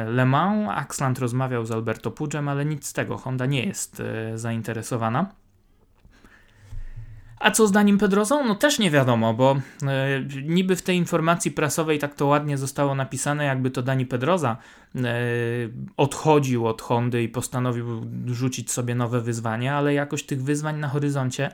Le 0.06 0.24
Mans. 0.24 0.68
Axland 0.70 1.18
rozmawiał 1.18 1.66
z 1.66 1.70
Alberto 1.70 2.10
Pugem, 2.10 2.48
ale 2.48 2.64
nic 2.64 2.86
z 2.86 2.92
tego. 2.92 3.16
Honda 3.16 3.46
nie 3.46 3.64
jest 3.64 4.00
e, 4.00 4.38
zainteresowana. 4.38 5.34
A 7.44 7.50
co 7.50 7.66
z 7.66 7.72
Danim 7.72 7.98
Pedrosą? 7.98 8.44
No 8.44 8.54
też 8.54 8.78
nie 8.78 8.90
wiadomo, 8.90 9.34
bo 9.34 9.56
e, 9.82 10.24
niby 10.42 10.76
w 10.76 10.82
tej 10.82 10.96
informacji 10.96 11.50
prasowej 11.50 11.98
tak 11.98 12.14
to 12.14 12.26
ładnie 12.26 12.58
zostało 12.58 12.94
napisane, 12.94 13.44
jakby 13.44 13.70
to 13.70 13.82
Dani 13.82 14.06
Pedroza 14.06 14.56
e, 14.94 15.00
odchodził 15.96 16.66
od 16.66 16.82
Hondy 16.82 17.22
i 17.22 17.28
postanowił 17.28 17.86
rzucić 18.26 18.70
sobie 18.70 18.94
nowe 18.94 19.20
wyzwania, 19.20 19.76
ale 19.76 19.94
jakoś 19.94 20.22
tych 20.22 20.42
wyzwań 20.42 20.78
na 20.78 20.88
horyzoncie 20.88 21.50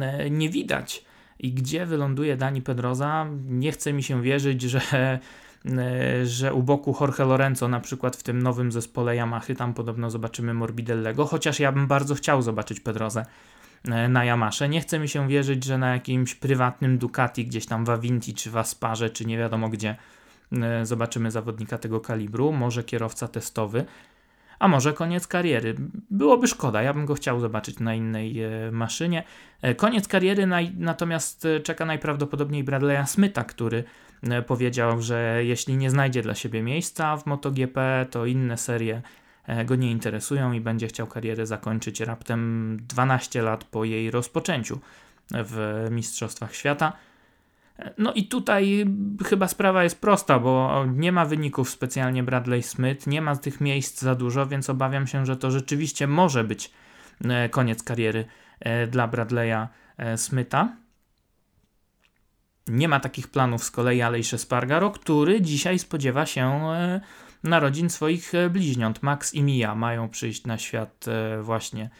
e, 0.00 0.30
nie 0.30 0.50
widać. 0.50 1.04
I 1.38 1.52
gdzie 1.52 1.86
wyląduje 1.86 2.36
Dani 2.36 2.62
Pedroza? 2.62 3.26
Nie 3.48 3.72
chce 3.72 3.92
mi 3.92 4.02
się 4.02 4.22
wierzyć, 4.22 4.62
że 4.62 4.80
E, 5.66 6.26
że 6.26 6.54
u 6.54 6.62
boku 6.62 6.96
Jorge 7.00 7.24
Lorenzo 7.24 7.68
na 7.68 7.80
przykład 7.80 8.16
w 8.16 8.22
tym 8.22 8.42
nowym 8.42 8.72
zespole 8.72 9.16
Yamahy 9.16 9.54
tam 9.54 9.74
podobno 9.74 10.10
zobaczymy 10.10 10.54
Morbidellego, 10.54 11.26
chociaż 11.26 11.60
ja 11.60 11.72
bym 11.72 11.86
bardzo 11.86 12.14
chciał 12.14 12.42
zobaczyć 12.42 12.80
Pedrozę 12.80 13.26
e, 13.84 14.08
na 14.08 14.24
Yamasze. 14.24 14.68
Nie 14.68 14.80
chce 14.80 14.98
mi 14.98 15.08
się 15.08 15.28
wierzyć, 15.28 15.64
że 15.64 15.78
na 15.78 15.92
jakimś 15.92 16.34
prywatnym 16.34 16.98
Ducati 16.98 17.46
gdzieś 17.46 17.66
tam 17.66 17.84
w 17.84 17.90
Avinti 17.90 18.34
czy 18.34 18.50
w 18.50 18.56
Asparze 18.56 19.10
czy 19.10 19.24
nie 19.24 19.38
wiadomo 19.38 19.68
gdzie 19.68 19.96
e, 20.52 20.86
zobaczymy 20.86 21.30
zawodnika 21.30 21.78
tego 21.78 22.00
kalibru, 22.00 22.52
może 22.52 22.84
kierowca 22.84 23.28
testowy, 23.28 23.84
a 24.58 24.68
może 24.68 24.92
koniec 24.92 25.26
kariery. 25.26 25.74
Byłoby 26.10 26.48
szkoda, 26.48 26.82
ja 26.82 26.94
bym 26.94 27.06
go 27.06 27.14
chciał 27.14 27.40
zobaczyć 27.40 27.78
na 27.78 27.94
innej 27.94 28.36
maszynie. 28.72 29.22
Koniec 29.76 30.08
kariery 30.08 30.46
natomiast 30.76 31.46
czeka 31.62 31.84
najprawdopodobniej 31.84 32.64
Bradley'a 32.64 33.06
Smytha, 33.06 33.44
który 33.44 33.84
E, 34.30 34.42
powiedział, 34.42 35.02
że 35.02 35.40
jeśli 35.44 35.76
nie 35.76 35.90
znajdzie 35.90 36.22
dla 36.22 36.34
siebie 36.34 36.62
miejsca 36.62 37.16
w 37.16 37.26
MotoGP, 37.26 38.06
to 38.10 38.26
inne 38.26 38.56
serie 38.56 39.02
e, 39.46 39.64
go 39.64 39.76
nie 39.76 39.90
interesują 39.90 40.52
i 40.52 40.60
będzie 40.60 40.86
chciał 40.86 41.06
karierę 41.06 41.46
zakończyć 41.46 42.00
raptem 42.00 42.78
12 42.88 43.42
lat 43.42 43.64
po 43.64 43.84
jej 43.84 44.10
rozpoczęciu 44.10 44.80
w 45.30 45.86
Mistrzostwach 45.90 46.54
Świata. 46.54 46.92
E, 47.78 47.94
no 47.98 48.12
i 48.12 48.28
tutaj 48.28 48.86
chyba 49.24 49.48
sprawa 49.48 49.84
jest 49.84 50.00
prosta, 50.00 50.38
bo 50.38 50.84
nie 50.86 51.12
ma 51.12 51.24
wyników 51.24 51.70
specjalnie 51.70 52.22
Bradley 52.22 52.62
Smith, 52.62 53.06
nie 53.06 53.22
ma 53.22 53.36
tych 53.36 53.60
miejsc 53.60 54.02
za 54.02 54.14
dużo, 54.14 54.46
więc 54.46 54.70
obawiam 54.70 55.06
się, 55.06 55.26
że 55.26 55.36
to 55.36 55.50
rzeczywiście 55.50 56.06
może 56.06 56.44
być 56.44 56.70
koniec 57.50 57.82
kariery 57.82 58.24
dla 58.90 59.08
Bradley'a 59.08 59.66
Smitha. 60.16 60.76
Nie 62.68 62.88
ma 62.88 63.00
takich 63.00 63.28
planów 63.28 63.64
z 63.64 63.70
kolei 63.70 64.02
Alejsze 64.02 64.38
Spargaro, 64.38 64.90
który 64.90 65.40
dzisiaj 65.40 65.78
spodziewa 65.78 66.26
się 66.26 66.70
e, 66.70 67.00
narodzin 67.42 67.90
swoich 67.90 68.34
e, 68.34 68.50
bliźniąt. 68.50 69.02
Max 69.02 69.34
i 69.34 69.42
Mia 69.42 69.74
mają 69.74 70.08
przyjść 70.08 70.44
na 70.44 70.58
świat 70.58 71.04
e, 71.08 71.42
właśnie 71.42 71.90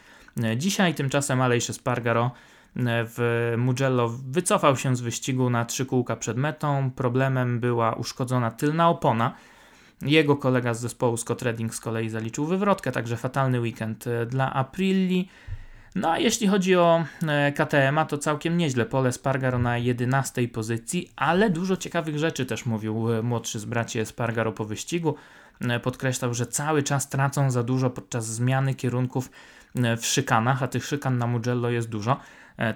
dzisiaj. 0.57 0.95
Tymczasem 0.95 1.41
Alejsze 1.41 1.73
Spargaro 1.73 2.31
w 2.77 3.53
Mugello 3.59 4.09
wycofał 4.09 4.77
się 4.77 4.97
z 4.97 5.01
wyścigu 5.01 5.51
na 5.51 5.65
trzy 5.65 5.87
kółka 5.87 6.17
przed 6.17 6.37
metą. 6.37 6.91
Problemem 6.91 7.61
była 7.61 7.93
uszkodzona 7.93 8.51
tylna 8.51 8.89
opona. 8.89 9.35
Jego 10.03 10.37
kolega 10.37 10.75
z 10.75 10.81
zespołu 10.81 11.17
Scott 11.17 11.43
Redding 11.43 11.75
z 11.75 11.81
kolei 11.81 12.09
zaliczył 12.09 12.47
wywrotkę, 12.47 12.93
także 12.93 13.17
fatalny 13.17 13.61
weekend 13.61 14.05
dla 14.27 14.55
Aprilli. 14.55 15.29
No 15.95 16.11
a 16.11 16.19
jeśli 16.19 16.47
chodzi 16.49 16.77
o 16.77 17.05
e, 17.29 17.53
KTM, 17.53 18.07
to 18.09 18.19
całkiem 18.19 18.57
nieźle. 18.57 18.87
Pole 18.87 19.13
Spargaro 19.13 19.59
na 19.59 19.79
11 19.79 20.49
pozycji, 20.49 21.11
ale 21.17 21.51
dużo 21.51 21.77
ciekawych 21.77 22.19
rzeczy 22.19 22.47
też 22.47 22.67
mówił 22.67 23.13
e, 23.13 23.23
młodszy 23.23 23.59
z 23.59 23.65
braci 23.65 24.07
Spargaro 24.07 24.53
po 24.53 24.65
wyścigu. 24.65 25.15
E, 25.61 25.81
podkreślał, 25.81 26.35
że 26.35 26.47
cały 26.47 26.83
czas 26.83 27.09
tracą 27.09 27.51
za 27.51 27.63
dużo 27.63 27.91
podczas 27.91 28.27
zmiany 28.27 28.75
kierunków 28.75 29.31
w 29.99 30.07
szykanach, 30.07 30.63
a 30.63 30.69
tych 30.69 30.85
szykan 30.85 31.19
na 31.19 31.27
Mugello 31.27 31.71
jest 31.71 31.89
dużo. 31.89 32.17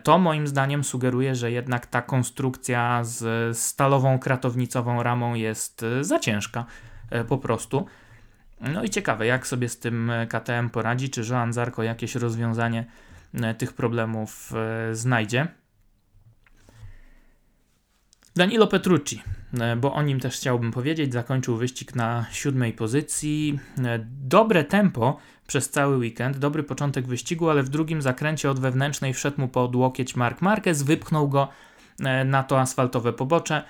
To 0.03 0.19
moim 0.19 0.47
zdaniem 0.47 0.85
sugeruje, 0.85 1.35
że 1.35 1.51
jednak 1.51 1.87
ta 1.87 2.03
konstrukcja 2.03 3.05
z 3.05 3.59
stalową 3.59 4.19
kratownicową 4.19 5.03
ramą 5.03 5.35
jest 5.35 5.85
za 6.01 6.19
ciężka 6.19 6.65
po 7.29 7.39
prostu. 7.39 7.87
No 8.61 8.85
i 8.85 8.91
ciekawe, 8.91 9.27
jak 9.27 9.47
sobie 9.47 9.69
z 9.69 9.79
tym 9.79 10.13
KTM 10.29 10.71
poradzi, 10.71 11.11
czy 11.11 11.23
Joan 11.31 11.53
Zarko 11.53 11.83
jakieś 11.83 12.15
rozwiązanie 12.15 12.85
E, 13.35 13.55
tych 13.55 13.73
problemów 13.73 14.53
e, 14.55 14.95
znajdzie. 14.95 15.47
Danilo 18.39 18.67
Petrucci, 18.67 19.23
e, 19.61 19.77
bo 19.77 19.95
o 19.95 20.03
nim 20.03 20.21
też 20.21 20.37
chciałbym 20.37 20.71
powiedzieć, 20.71 21.13
zakończył 21.13 21.57
wyścig 21.57 21.95
na 21.95 22.27
siódmej 22.33 22.73
pozycji. 22.73 23.59
Dobre 24.23 24.65
tempo 24.65 25.19
przez 25.47 25.71
cały 25.71 25.97
weekend, 25.97 26.39
dobry 26.39 26.63
początek 26.63 27.07
wyścigu, 27.07 27.51
ale 27.51 27.63
w 27.63 27.69
drugim 27.69 28.03
zakręcie 28.03 28.51
od 28.51 28.61
wewnętrznej 28.61 29.15
wszedł 29.15 29.41
mu 29.41 29.49
pod 29.49 29.77
łokieć 29.77 30.17
Mark 30.17 30.43
Marquez, 30.43 30.83
wypchnął 30.83 31.29
go 31.29 31.49
na 32.25 32.43
to 32.43 32.61
asfaltowe 32.61 33.13
pobocze. 33.13 33.63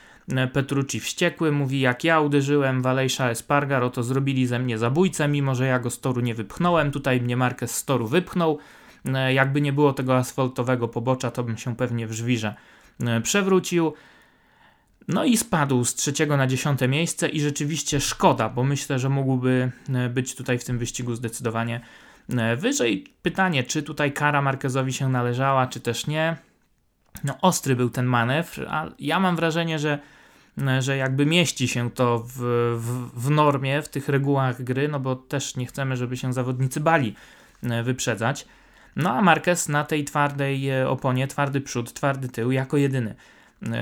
Petrucci 0.52 1.00
wściekły, 1.00 1.52
mówi 1.52 1.80
jak 1.80 2.04
ja 2.04 2.20
uderzyłem 2.20 2.82
Walejsza 2.82 3.30
Espargaro, 3.30 3.90
to 3.90 4.02
zrobili 4.02 4.46
ze 4.46 4.58
mnie 4.58 4.78
zabójcę, 4.78 5.28
mimo 5.28 5.54
że 5.54 5.66
ja 5.66 5.78
go 5.78 5.90
z 5.90 6.00
toru 6.00 6.20
nie 6.20 6.34
wypchnąłem, 6.34 6.90
tutaj 6.90 7.20
mnie 7.20 7.36
Marquez 7.36 7.74
z 7.74 7.84
toru 7.84 8.06
wypchnął, 8.06 8.58
E, 9.14 9.34
jakby 9.34 9.60
nie 9.60 9.72
było 9.72 9.92
tego 9.92 10.16
asfaltowego 10.16 10.88
pobocza, 10.88 11.30
to 11.30 11.44
bym 11.44 11.56
się 11.56 11.76
pewnie 11.76 12.06
w 12.06 12.12
żwirze 12.12 12.54
e, 13.06 13.20
przewrócił. 13.20 13.92
No 15.08 15.24
i 15.24 15.36
spadł 15.36 15.84
z 15.84 15.94
trzeciego 15.94 16.36
na 16.36 16.46
dziesiąte 16.46 16.88
miejsce 16.88 17.28
i 17.28 17.40
rzeczywiście 17.40 18.00
szkoda, 18.00 18.48
bo 18.48 18.64
myślę, 18.64 18.98
że 18.98 19.08
mógłby 19.08 19.70
e, 19.94 20.08
być 20.08 20.34
tutaj 20.34 20.58
w 20.58 20.64
tym 20.64 20.78
wyścigu 20.78 21.14
zdecydowanie 21.14 21.80
wyżej. 22.56 23.04
Pytanie, 23.22 23.64
czy 23.64 23.82
tutaj 23.82 24.12
kara 24.12 24.42
Marquezowi 24.42 24.92
się 24.92 25.08
należała, 25.08 25.66
czy 25.66 25.80
też 25.80 26.06
nie. 26.06 26.36
No 27.24 27.38
ostry 27.40 27.76
był 27.76 27.90
ten 27.90 28.06
manewr, 28.06 28.66
a 28.70 28.86
ja 28.98 29.20
mam 29.20 29.36
wrażenie, 29.36 29.78
że, 29.78 29.98
że 30.80 30.96
jakby 30.96 31.26
mieści 31.26 31.68
się 31.68 31.90
to 31.90 32.18
w, 32.18 32.32
w, 32.78 33.20
w 33.20 33.30
normie, 33.30 33.82
w 33.82 33.88
tych 33.88 34.08
regułach 34.08 34.62
gry, 34.62 34.88
no 34.88 35.00
bo 35.00 35.16
też 35.16 35.56
nie 35.56 35.66
chcemy, 35.66 35.96
żeby 35.96 36.16
się 36.16 36.32
zawodnicy 36.32 36.80
bali 36.80 37.14
wyprzedzać. 37.84 38.46
No 38.96 39.10
a 39.10 39.22
Marquez 39.22 39.68
na 39.68 39.84
tej 39.84 40.04
twardej 40.04 40.68
e, 40.68 40.88
oponie, 40.88 41.26
twardy 41.26 41.60
przód, 41.60 41.92
twardy 41.92 42.28
tył, 42.28 42.52
jako 42.52 42.76
jedyny 42.76 43.10
e, 43.10 43.14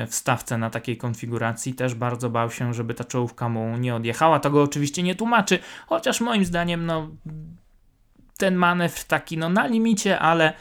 w 0.09 0.15
stawce 0.15 0.59
na 0.59 0.71
takiej 0.71 0.97
konfiguracji 0.97 1.75
też 1.75 1.95
bardzo 1.95 2.31
bał 2.31 2.51
się, 2.51 2.75
żeby 2.75 2.95
ta 2.95 3.05
czołówka 3.05 3.49
mu 3.49 3.77
nie 3.77 3.95
odjechała. 3.95 4.41
To 4.41 4.51
go 4.51 4.63
oczywiście 4.63 5.03
nie 5.03 5.15
tłumaczy, 5.15 5.59
chociaż 5.87 6.21
moim 6.21 6.45
zdaniem 6.45 6.87
no 6.87 7.09
ten 8.39 8.55
manewr 8.55 9.05
taki 9.05 9.39
no 9.39 9.49
na 9.49 9.67
limicie, 9.67 10.19
ale 10.19 10.53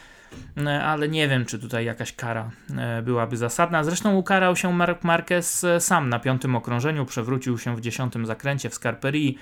E, 0.66 0.84
ale 0.84 1.08
nie 1.08 1.28
wiem, 1.28 1.44
czy 1.44 1.58
tutaj 1.58 1.84
jakaś 1.84 2.12
kara 2.12 2.50
e, 2.76 3.02
byłaby 3.02 3.36
zasadna. 3.36 3.84
Zresztą 3.84 4.14
ukarał 4.14 4.56
się 4.56 4.72
Mark 4.72 5.04
Marquez 5.04 5.64
e, 5.64 5.80
sam 5.80 6.08
na 6.08 6.18
piątym 6.18 6.56
okrążeniu, 6.56 7.04
przewrócił 7.04 7.58
się 7.58 7.76
w 7.76 7.80
dziesiątym 7.80 8.26
zakręcie 8.26 8.70
w 8.70 8.74
Scarperii, 8.74 9.38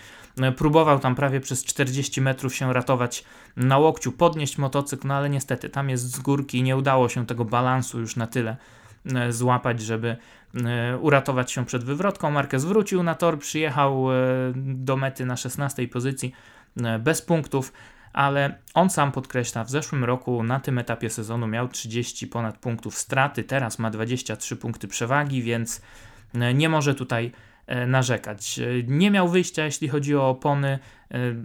próbował 0.57 0.99
tam 0.99 1.15
prawie 1.15 1.41
przez 1.41 1.65
40 1.65 2.21
metrów 2.21 2.55
się 2.55 2.73
ratować 2.73 3.25
na 3.57 3.79
łokciu, 3.79 4.13
podnieść 4.13 4.59
motocykl, 4.59 5.09
no 5.09 5.15
ale 5.15 5.31
niestety 5.31 5.69
tam 5.69 5.91
jest 5.91 6.11
z 6.11 6.21
górki 6.21 6.59
i 6.59 6.63
nie 6.63 6.77
udało 6.77 7.09
się 7.09 7.27
tego 7.27 7.45
balansu 7.45 8.01
już 8.01 8.17
na 8.17 8.27
tyle 8.27 8.57
złapać, 9.31 9.81
żeby 9.81 10.17
uratować 11.01 11.53
się 11.53 11.67
przed 11.67 11.85
wywrotką. 11.85 12.31
Marquez 12.31 12.65
wrócił 12.65 13.03
na 13.03 13.15
tor, 13.15 13.39
przyjechał 13.39 14.07
do 14.55 14.97
mety 14.97 15.27
na 15.27 15.37
16 15.37 15.89
pozycji 15.89 16.33
bez 16.99 17.23
punktów 17.23 17.73
ale 18.15 18.59
on 18.75 18.91
sam 18.91 19.13
podkreśla, 19.13 19.65
w 19.65 19.71
zeszłym 19.71 20.05
roku 20.05 20.43
na 20.43 20.61
tym 20.61 20.79
etapie 20.79 21.11
sezonu 21.11 21.47
miał 21.47 21.69
30 21.69 22.27
ponad 22.27 22.59
punktów 22.59 22.99
straty, 22.99 23.45
teraz 23.45 23.79
ma 23.79 23.91
23 23.91 24.57
punkty 24.57 24.89
przewagi, 24.89 25.43
więc 25.43 25.83
e, 26.35 26.55
nie 26.55 26.69
może 26.69 26.95
tutaj 26.95 27.33
e, 27.67 27.87
narzekać. 27.87 28.59
E, 28.59 28.65
nie 28.87 29.11
miał 29.11 29.29
wyjścia, 29.29 29.65
jeśli 29.65 29.89
chodzi 29.89 30.17
o 30.17 30.29
opony. 30.29 30.79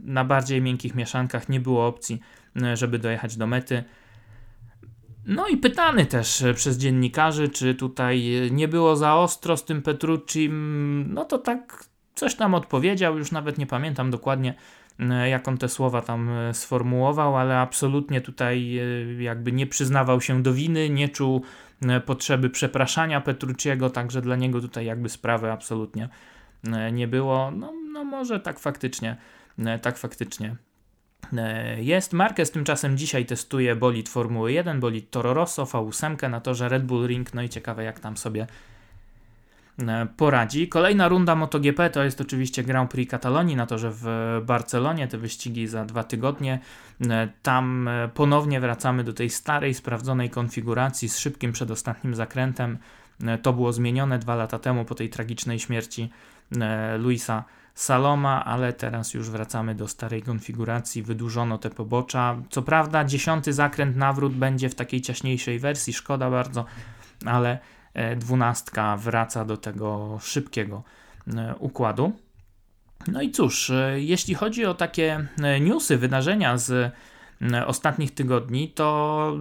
Na 0.04 0.26
bardziej 0.26 0.62
miękkich 0.62 0.96
mieszankach 0.96 1.50
nie 1.50 1.60
było 1.60 1.88
opcji, 1.88 2.20
żeby 2.74 3.00
dojechać 3.00 3.38
do 3.38 3.48
mety. 3.48 3.84
No 5.26 5.48
i 5.48 5.58
pytany 5.58 6.06
też 6.06 6.44
przez 6.56 6.78
dziennikarzy, 6.78 7.50
czy 7.50 7.76
tutaj 7.76 8.32
nie 8.52 8.68
było 8.68 8.96
za 8.96 9.16
ostro 9.16 9.58
z 9.58 9.66
tym 9.66 9.82
Petruccim. 9.82 11.06
No 11.14 11.26
to 11.26 11.38
tak 11.38 11.84
coś 12.16 12.36
tam 12.36 12.56
odpowiedział, 12.56 13.18
już 13.18 13.32
nawet 13.32 13.58
nie 13.58 13.68
pamiętam 13.68 14.12
dokładnie 14.12 14.56
E, 15.00 15.30
jak 15.30 15.48
on 15.48 15.58
te 15.58 15.70
słowa 15.70 16.02
tam 16.02 16.30
e, 16.30 16.54
sformułował, 16.54 17.38
ale 17.38 17.60
absolutnie 17.60 18.22
tutaj 18.22 18.78
e, 18.78 19.24
jakby 19.24 19.52
nie 19.52 19.68
przyznawał 19.68 20.22
się 20.22 20.44
do 20.44 20.54
winy, 20.54 20.90
nie 20.90 21.10
czuł 21.10 21.44
potrzeby 22.06 22.50
przepraszania 22.50 23.22
Petrucciego, 23.22 23.90
także 23.90 24.22
dla 24.22 24.36
niego 24.36 24.62
tutaj 24.62 24.86
jakby 24.86 25.10
sprawy 25.10 25.52
absolutnie 25.52 26.10
nie 26.92 27.08
było. 27.08 27.52
No, 27.52 27.74
no 27.92 28.04
może 28.04 28.40
tak 28.40 28.60
faktycznie, 28.60 29.18
tak 29.82 29.98
faktycznie 29.98 30.56
jest. 31.78 32.14
Marquez 32.14 32.52
tymczasem 32.52 32.98
dzisiaj 32.98 33.26
testuje 33.26 33.76
bolid 33.76 34.10
Formuły 34.10 34.52
1, 34.52 34.80
bolid 34.80 35.12
Toro 35.12 35.34
Rosso, 35.34 35.64
V8 35.64 36.30
na 36.30 36.42
torze 36.42 36.70
Red 36.70 36.86
Bull 36.86 37.08
Ring, 37.08 37.34
no 37.34 37.42
i 37.42 37.50
ciekawe 37.50 37.84
jak 37.84 38.00
tam 38.00 38.18
sobie 38.18 38.48
E, 39.88 40.08
poradzi. 40.18 40.68
Kolejna 40.68 41.08
runda 41.08 41.36
MotoGP 41.36 41.90
to 41.90 42.04
jest 42.04 42.22
oczywiście 42.22 42.64
Grand 42.64 42.92
Prix 42.92 43.12
Katalonii, 43.12 43.56
na 43.56 43.66
to, 43.66 43.78
że 43.78 43.92
w 43.94 44.06
Barcelonie 44.46 45.08
te 45.08 45.18
wyścigi 45.18 45.68
za 45.68 45.86
dwa 45.86 46.04
tygodnie. 46.04 46.60
E, 47.10 47.30
tam 47.44 47.88
e, 47.88 48.10
ponownie 48.14 48.60
wracamy 48.60 49.04
do 49.04 49.14
tej 49.14 49.30
starej, 49.30 49.74
sprawdzonej 49.74 50.30
konfiguracji 50.30 51.10
z 51.10 51.18
szybkim 51.18 51.52
przedostatnim 51.52 52.16
zakrętem. 52.16 52.78
To 53.42 53.54
było 53.54 53.74
zmienione 53.74 54.20
dwa 54.20 54.36
lata 54.36 54.60
temu 54.60 54.86
po 54.86 54.96
tej 54.96 55.10
tragicznej 55.10 55.60
śmierci 55.60 56.10
Luisa 57.00 57.44
Saloma, 57.80 58.46
ale 58.46 58.74
teraz 58.74 59.14
już 59.14 59.30
wracamy 59.30 59.76
do 59.76 59.88
starej 59.88 60.22
konfiguracji, 60.22 61.04
wydłużono 61.04 61.58
te 61.58 61.70
pobocza. 61.70 62.38
Co 62.50 62.62
prawda, 62.62 63.04
dziesiąty 63.04 63.54
zakręt 63.54 63.96
nawrót 63.96 64.34
będzie 64.34 64.70
w 64.70 64.76
takiej 64.76 65.02
ciaśniejszej 65.02 65.60
wersji, 65.60 65.94
szkoda 65.94 66.30
bardzo, 66.30 66.66
ale 67.26 67.60
E, 67.94 68.16
dwunastka 68.16 68.98
wraca 68.98 69.46
do 69.46 69.58
tego 69.58 70.20
szybkiego 70.22 70.84
e, 71.28 71.56
układu. 71.60 72.12
No 73.08 73.22
i 73.22 73.32
cóż, 73.32 73.70
e, 73.70 74.02
jeśli 74.02 74.36
chodzi 74.36 74.66
o 74.66 74.74
takie 74.74 75.28
newsy, 75.62 75.98
wydarzenia 75.98 76.58
z 76.58 76.94
ostatnich 77.66 78.14
tygodni, 78.14 78.70
to 78.70 79.38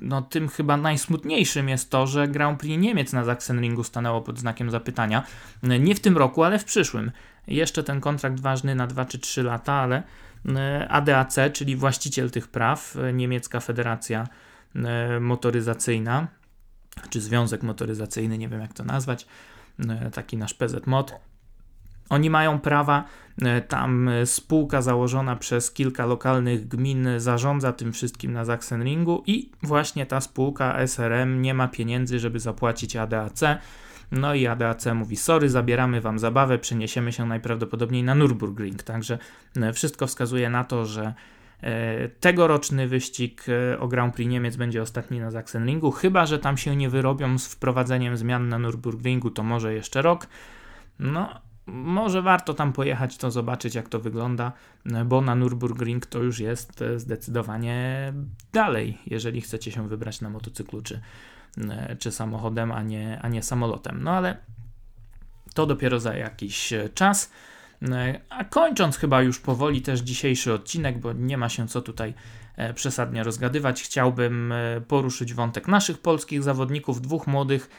no, 0.00 0.22
tym 0.22 0.48
chyba 0.48 0.76
najsmutniejszym 0.76 1.68
jest 1.68 1.90
to, 1.90 2.06
że 2.06 2.28
Grand 2.28 2.60
Prix 2.60 2.82
Niemiec 2.82 3.12
na 3.12 3.24
Sachsenringu 3.24 3.84
stanęło 3.84 4.20
pod 4.20 4.38
znakiem 4.38 4.70
zapytania. 4.70 5.22
Nie 5.62 5.94
w 5.94 6.00
tym 6.00 6.18
roku, 6.18 6.42
ale 6.42 6.58
w 6.58 6.64
przyszłym. 6.64 7.10
Jeszcze 7.46 7.82
ten 7.82 8.00
kontrakt 8.00 8.40
ważny 8.40 8.74
na 8.74 8.86
2 8.86 9.04
czy 9.04 9.18
3 9.18 9.42
lata, 9.42 9.72
ale 9.72 10.02
ADAC, 10.88 11.36
czyli 11.52 11.76
właściciel 11.76 12.30
tych 12.30 12.48
praw, 12.48 12.96
niemiecka 13.12 13.60
federacja 13.60 14.26
motoryzacyjna, 15.20 16.28
czy 17.10 17.20
związek 17.20 17.62
motoryzacyjny, 17.62 18.38
nie 18.38 18.48
wiem 18.48 18.60
jak 18.60 18.72
to 18.72 18.84
nazwać, 18.84 19.26
e, 19.88 20.10
taki 20.10 20.36
nasz 20.36 20.54
PZ 20.54 20.86
Mod. 20.86 21.14
Oni 22.08 22.30
mają 22.30 22.60
prawa, 22.60 23.04
e, 23.42 23.60
tam 23.60 24.08
e, 24.08 24.26
spółka 24.26 24.82
założona 24.82 25.36
przez 25.36 25.70
kilka 25.70 26.06
lokalnych 26.06 26.68
gmin 26.68 27.08
zarządza 27.16 27.72
tym 27.72 27.92
wszystkim 27.92 28.32
na 28.32 28.44
Sachsenringu 28.44 29.22
i 29.26 29.50
właśnie 29.62 30.06
ta 30.06 30.20
spółka 30.20 30.78
SRM 30.78 31.42
nie 31.42 31.54
ma 31.54 31.68
pieniędzy, 31.68 32.18
żeby 32.18 32.40
zapłacić 32.40 32.96
ADAC. 32.96 33.40
No 34.12 34.34
i 34.34 34.46
ADAC 34.46 34.86
mówi: 34.94 35.16
Sorry, 35.16 35.48
zabieramy 35.48 36.00
wam 36.00 36.18
zabawę, 36.18 36.58
przeniesiemy 36.58 37.12
się 37.12 37.26
najprawdopodobniej 37.26 38.02
na 38.02 38.14
Nürburgring. 38.14 38.82
Także 38.82 39.18
wszystko 39.72 40.06
wskazuje 40.06 40.50
na 40.50 40.64
to, 40.64 40.86
że 40.86 41.14
E, 41.62 42.08
tegoroczny 42.08 42.88
wyścig 42.88 43.44
e, 43.48 43.80
o 43.80 43.88
Grand 43.88 44.14
Prix 44.14 44.30
Niemiec 44.30 44.56
będzie 44.56 44.82
ostatni 44.82 45.20
na 45.20 45.30
Sachsenringu, 45.30 45.90
chyba 45.90 46.26
że 46.26 46.38
tam 46.38 46.56
się 46.56 46.76
nie 46.76 46.90
wyrobią 46.90 47.38
z 47.38 47.46
wprowadzeniem 47.46 48.16
zmian 48.16 48.48
na 48.48 48.58
Nürburgringu, 48.58 49.32
to 49.32 49.42
może 49.42 49.74
jeszcze 49.74 50.02
rok. 50.02 50.26
No, 50.98 51.40
może 51.66 52.22
warto 52.22 52.54
tam 52.54 52.72
pojechać, 52.72 53.16
to 53.16 53.30
zobaczyć, 53.30 53.74
jak 53.74 53.88
to 53.88 54.00
wygląda, 54.00 54.52
e, 54.86 55.04
bo 55.04 55.20
na 55.20 55.36
Nürburgring 55.36 56.06
to 56.06 56.18
już 56.18 56.38
jest 56.38 56.84
zdecydowanie 56.96 58.12
dalej, 58.52 58.98
jeżeli 59.06 59.40
chcecie 59.40 59.72
się 59.72 59.88
wybrać 59.88 60.20
na 60.20 60.30
motocyklu 60.30 60.82
czy, 60.82 61.00
czy 61.98 62.12
samochodem, 62.12 62.72
a 62.72 62.82
nie, 62.82 63.18
a 63.22 63.28
nie 63.28 63.42
samolotem. 63.42 64.02
No 64.02 64.10
ale 64.10 64.36
to 65.54 65.66
dopiero 65.66 66.00
za 66.00 66.14
jakiś 66.14 66.72
czas. 66.94 67.30
A 68.28 68.44
kończąc 68.44 68.96
chyba 68.96 69.22
już 69.22 69.38
powoli 69.38 69.82
też 69.82 70.00
dzisiejszy 70.00 70.52
odcinek, 70.52 70.98
bo 70.98 71.12
nie 71.12 71.38
ma 71.38 71.48
się 71.48 71.68
co 71.68 71.82
tutaj 71.82 72.14
przesadnie 72.74 73.22
rozgadywać, 73.22 73.82
chciałbym 73.82 74.54
poruszyć 74.88 75.34
wątek 75.34 75.68
naszych 75.68 75.98
polskich 75.98 76.42
zawodników, 76.42 77.00
dwóch 77.00 77.26
młodych 77.26 77.70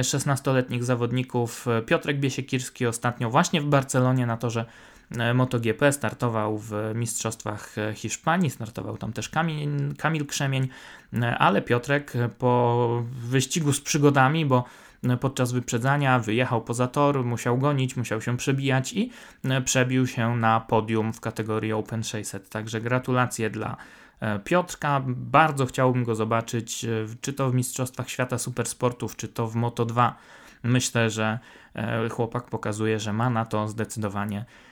16-letnich 0.00 0.84
zawodników. 0.84 1.66
Piotrek 1.86 2.20
Biesiekirski 2.20 2.86
ostatnio 2.86 3.30
właśnie 3.30 3.60
w 3.60 3.66
Barcelonie 3.66 4.26
na 4.26 4.36
torze 4.36 4.64
E, 4.64 4.97
MotoGP, 5.34 5.92
startował 5.92 6.58
w 6.58 6.72
Mistrzostwach 6.94 7.78
e, 7.78 7.94
Hiszpanii, 7.94 8.50
startował 8.50 8.96
tam 8.96 9.12
też 9.12 9.28
Kamil, 9.28 9.94
Kamil 9.96 10.26
Krzemień, 10.26 10.68
e, 11.12 11.38
ale 11.38 11.62
Piotrek 11.62 12.12
po 12.38 13.04
wyścigu 13.10 13.72
z 13.72 13.80
przygodami, 13.80 14.46
bo 14.46 14.64
podczas 15.20 15.52
wyprzedzania 15.52 16.18
wyjechał 16.18 16.62
poza 16.62 16.86
tor, 16.86 17.24
musiał 17.24 17.58
gonić, 17.58 17.96
musiał 17.96 18.20
się 18.20 18.36
przebijać 18.36 18.92
i 18.92 19.10
przebił 19.64 20.06
się 20.06 20.36
na 20.36 20.60
podium 20.60 21.12
w 21.12 21.20
kategorii 21.20 21.72
Open 21.72 22.04
600. 22.04 22.48
Także 22.48 22.80
gratulacje 22.80 23.50
dla 23.50 23.76
Piotrka. 24.44 25.02
Bardzo 25.06 25.66
chciałbym 25.66 26.04
go 26.04 26.14
zobaczyć, 26.14 26.86
czy 27.20 27.32
to 27.32 27.50
w 27.50 27.54
Mistrzostwach 27.54 28.10
Świata 28.10 28.38
Supersportów, 28.38 29.16
czy 29.16 29.28
to 29.28 29.46
w 29.46 29.56
Moto2. 29.56 30.12
Myślę, 30.62 31.10
że 31.10 31.38
chłopak 32.10 32.44
pokazuje, 32.44 33.00
że 33.00 33.12
ma 33.12 33.30
na 33.30 33.44
to 33.44 33.68
zdecydowanie 33.68 34.44
E, 34.44 34.67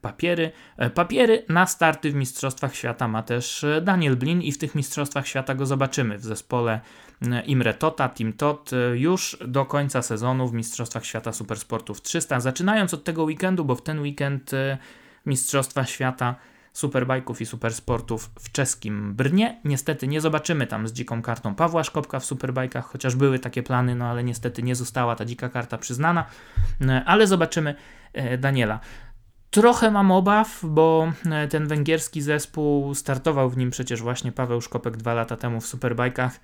papiery. 0.00 0.52
E, 0.76 0.90
papiery 0.90 1.44
na 1.48 1.66
starty 1.66 2.10
w 2.10 2.14
Mistrzostwach 2.14 2.74
Świata 2.74 3.08
ma 3.08 3.22
też 3.22 3.64
e, 3.64 3.80
Daniel 3.80 4.16
Blin 4.16 4.42
i 4.42 4.52
w 4.52 4.58
tych 4.58 4.74
Mistrzostwach 4.74 5.26
Świata 5.26 5.54
go 5.54 5.66
zobaczymy 5.66 6.18
w 6.18 6.24
zespole 6.24 6.80
Imre 7.46 7.74
Tota, 7.74 8.08
Team 8.08 8.32
Tot 8.32 8.70
już 8.94 9.38
do 9.46 9.64
końca 9.64 10.02
sezonu 10.02 10.48
w 10.48 10.52
Mistrzostwach 10.52 11.04
Świata 11.04 11.32
Supersportów 11.32 12.02
300. 12.02 12.40
Zaczynając 12.40 12.94
od 12.94 13.04
tego 13.04 13.24
weekendu, 13.24 13.64
bo 13.64 13.74
w 13.74 13.82
ten 13.82 14.00
weekend 14.00 14.50
Mistrzostwa 15.26 15.84
Świata 15.84 16.34
Superbajków 16.72 17.40
i 17.40 17.46
Supersportów 17.46 18.30
w 18.40 18.52
czeskim 18.52 19.14
Brnie. 19.14 19.60
Niestety 19.64 20.08
nie 20.08 20.20
zobaczymy 20.20 20.66
tam 20.66 20.88
z 20.88 20.92
dziką 20.92 21.22
kartą 21.22 21.54
Pawła 21.54 21.84
Szkopka 21.84 22.20
w 22.20 22.24
Superbajkach, 22.24 22.84
chociaż 22.84 23.16
były 23.16 23.38
takie 23.38 23.62
plany, 23.62 23.94
no 23.94 24.06
ale 24.06 24.24
niestety 24.24 24.62
nie 24.62 24.74
została 24.74 25.16
ta 25.16 25.24
dzika 25.24 25.48
karta 25.48 25.78
przyznana, 25.78 26.24
ale 27.06 27.26
zobaczymy 27.26 27.74
Daniela. 28.38 28.80
Trochę 29.50 29.90
mam 29.90 30.10
obaw, 30.10 30.60
bo 30.62 31.12
e, 31.30 31.48
ten 31.48 31.68
węgierski 31.68 32.22
zespół 32.22 32.94
startował 32.94 33.50
w 33.50 33.56
nim 33.56 33.70
przecież 33.70 34.02
właśnie 34.02 34.32
Paweł 34.32 34.60
Szkopek 34.60 34.96
dwa 34.96 35.14
lata 35.14 35.36
temu 35.36 35.60
w 35.60 35.66
Superbajkach. 35.66 36.40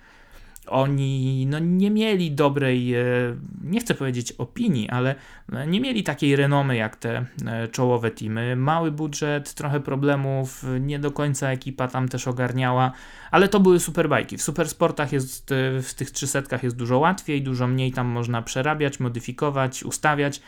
Oni 0.67 1.45
no, 1.49 1.59
nie 1.59 1.91
mieli 1.91 2.31
dobrej, 2.31 2.93
e, 2.93 3.03
nie 3.63 3.79
chcę 3.79 3.95
powiedzieć 3.95 4.31
opinii, 4.31 4.89
ale 4.89 5.15
e, 5.53 5.67
nie 5.67 5.81
mieli 5.81 6.03
takiej 6.03 6.35
renomy 6.35 6.75
jak 6.75 6.95
te 6.95 7.25
czołowe 7.71 8.11
teamy. 8.11 8.55
Mały 8.55 8.91
budżet, 8.91 9.53
trochę 9.53 9.79
problemów, 9.79 10.65
nie 10.79 10.99
do 10.99 11.11
końca 11.11 11.51
ekipa 11.51 11.87
tam 11.87 12.09
też 12.09 12.27
ogarniała, 12.27 12.91
ale 13.31 13.47
to 13.47 13.59
były 13.59 13.79
superbajki. 13.79 14.37
W 14.37 14.41
supersportach 14.41 15.13
jest, 15.13 15.53
w 15.83 15.93
tych 15.93 16.11
trzysetkach 16.11 16.63
jest 16.63 16.75
dużo 16.75 16.99
łatwiej, 16.99 17.41
dużo 17.41 17.67
mniej 17.67 17.91
tam 17.91 18.07
można 18.07 18.41
przerabiać, 18.41 18.99
modyfikować, 18.99 19.83
ustawiać 19.83 20.41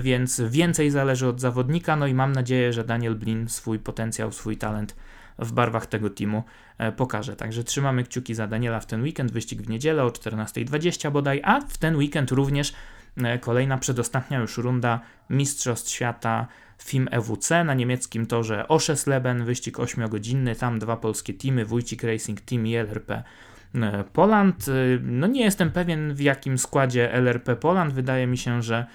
więc 0.00 0.40
więcej 0.40 0.90
zależy 0.90 1.26
od 1.26 1.40
zawodnika. 1.40 1.96
No 1.96 2.06
i 2.06 2.14
mam 2.14 2.32
nadzieję, 2.32 2.72
że 2.72 2.84
Daniel 2.84 3.14
Blin 3.14 3.48
swój 3.48 3.78
potencjał, 3.78 4.32
swój 4.32 4.56
talent 4.56 4.96
w 5.38 5.52
barwach 5.52 5.86
tego 5.86 6.10
teamu 6.10 6.42
e, 6.78 6.92
pokaże. 6.92 7.36
Także 7.36 7.64
trzymamy 7.64 8.04
kciuki 8.04 8.34
za 8.34 8.46
Daniela 8.46 8.80
w 8.80 8.86
ten 8.86 9.02
weekend, 9.02 9.32
wyścig 9.32 9.62
w 9.62 9.68
niedzielę 9.68 10.04
o 10.04 10.08
14.20 10.08 11.10
bodaj, 11.10 11.40
a 11.44 11.60
w 11.60 11.78
ten 11.78 11.96
weekend 11.96 12.30
również 12.30 12.74
e, 13.16 13.38
kolejna 13.38 13.78
przedostatnia 13.78 14.38
już 14.38 14.58
runda 14.58 15.00
Mistrzostw 15.30 15.90
Świata 15.90 16.46
FIM 16.82 17.08
EWC 17.10 17.64
na 17.64 17.74
niemieckim 17.74 18.26
torze 18.26 18.68
Oszesleben, 18.68 19.44
wyścig 19.44 19.76
8-godzinny, 19.76 20.56
tam 20.56 20.78
dwa 20.78 20.96
polskie 20.96 21.34
teamy, 21.34 21.64
Wójcik 21.64 22.02
Racing 22.02 22.40
Team 22.40 22.66
i 22.66 22.74
LRP 22.74 23.22
e, 23.74 24.04
Poland. 24.12 24.66
No 25.02 25.26
nie 25.26 25.44
jestem 25.44 25.70
pewien 25.70 26.14
w 26.14 26.20
jakim 26.20 26.58
składzie 26.58 27.12
LRP 27.12 27.56
Poland, 27.56 27.92
wydaje 27.92 28.26
mi 28.26 28.38
się, 28.38 28.62
że 28.62 28.86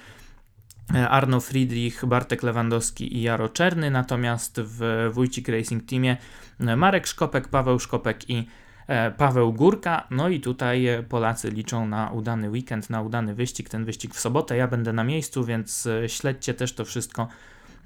Arno 0.94 1.40
Friedrich, 1.40 2.06
Bartek 2.06 2.44
Lewandowski 2.44 3.18
i 3.18 3.22
Jaro 3.22 3.50
Czerny, 3.50 3.92
natomiast 3.92 4.62
w 4.64 5.10
Wójcik 5.14 5.48
Racing 5.48 5.86
Teamie 5.86 6.18
Marek 6.60 7.08
Szkopek, 7.08 7.48
Paweł 7.48 7.80
Szkopek 7.80 8.30
i 8.30 8.48
e, 8.88 9.12
Paweł 9.12 9.54
Górka. 9.54 10.08
No 10.12 10.30
i 10.30 10.40
tutaj 10.40 10.88
Polacy 11.10 11.50
liczą 11.50 11.88
na 11.88 12.12
udany 12.12 12.50
weekend, 12.50 12.90
na 12.90 13.02
udany 13.02 13.36
wyścig. 13.36 13.70
Ten 13.70 13.86
wyścig 13.86 14.14
w 14.14 14.20
sobotę. 14.20 14.58
Ja 14.58 14.68
będę 14.68 14.94
na 14.94 15.04
miejscu, 15.04 15.46
więc 15.46 15.86
e, 15.86 16.10
śledźcie 16.10 16.54
też 16.54 16.74
to 16.74 16.86
wszystko 16.86 17.28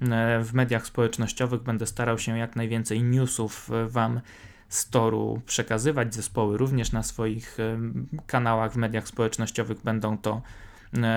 e, 0.00 0.40
w 0.44 0.54
mediach 0.54 0.86
społecznościowych. 0.86 1.62
Będę 1.62 1.86
starał 1.86 2.18
się 2.18 2.38
jak 2.38 2.56
najwięcej 2.56 3.02
newsów 3.02 3.70
Wam 3.86 4.20
z 4.68 4.90
toru 4.90 5.40
przekazywać. 5.46 6.14
Zespoły 6.14 6.58
również 6.58 6.92
na 6.92 7.02
swoich 7.02 7.58
kanałach 8.26 8.72
w 8.72 8.76
mediach 8.76 9.08
społecznościowych 9.08 9.82
będą 9.82 10.18
to 10.18 10.42
E, 10.42 10.73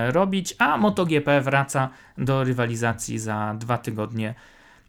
robić, 0.08 0.54
a 0.58 0.76
MotoGP 0.76 1.40
wraca 1.40 1.88
do 2.18 2.44
rywalizacji 2.44 3.18
za 3.18 3.54
dwa 3.58 3.78
tygodnie. 3.78 4.34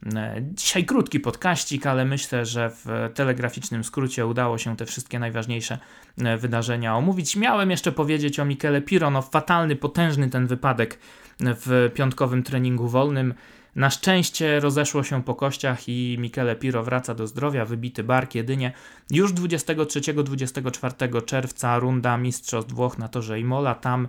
E, 0.06 0.42
dzisiaj 0.42 0.84
krótki 0.84 1.20
podkaścik, 1.20 1.86
ale 1.86 2.04
myślę, 2.04 2.46
że 2.46 2.70
w 2.70 3.10
telegraficznym 3.14 3.84
skrócie 3.84 4.26
udało 4.26 4.58
się 4.58 4.76
te 4.76 4.86
wszystkie 4.86 5.18
najważniejsze 5.18 5.78
e, 6.18 6.36
wydarzenia 6.36 6.96
omówić. 6.96 7.36
Miałem 7.36 7.70
jeszcze 7.70 7.92
powiedzieć 7.92 8.40
o 8.40 8.44
Michele 8.44 8.82
Piro, 8.82 9.10
no 9.10 9.22
fatalny, 9.22 9.76
potężny 9.76 10.30
ten 10.30 10.46
wypadek 10.46 10.98
w 11.40 11.90
piątkowym 11.94 12.42
treningu 12.42 12.88
wolnym. 12.88 13.34
Na 13.76 13.90
szczęście 13.90 14.60
rozeszło 14.60 15.02
się 15.02 15.22
po 15.22 15.34
kościach 15.34 15.88
i 15.88 16.16
Michele 16.20 16.56
Piro 16.56 16.82
wraca 16.82 17.14
do 17.14 17.26
zdrowia, 17.26 17.64
wybity 17.64 18.04
bark 18.04 18.34
jedynie. 18.34 18.72
Już 19.10 19.32
23-24 19.32 21.24
czerwca 21.24 21.78
runda 21.78 22.16
Mistrzostw 22.16 22.72
Włoch 22.72 22.98
na 22.98 23.08
torze 23.08 23.40
Imola, 23.40 23.74
tam 23.74 24.08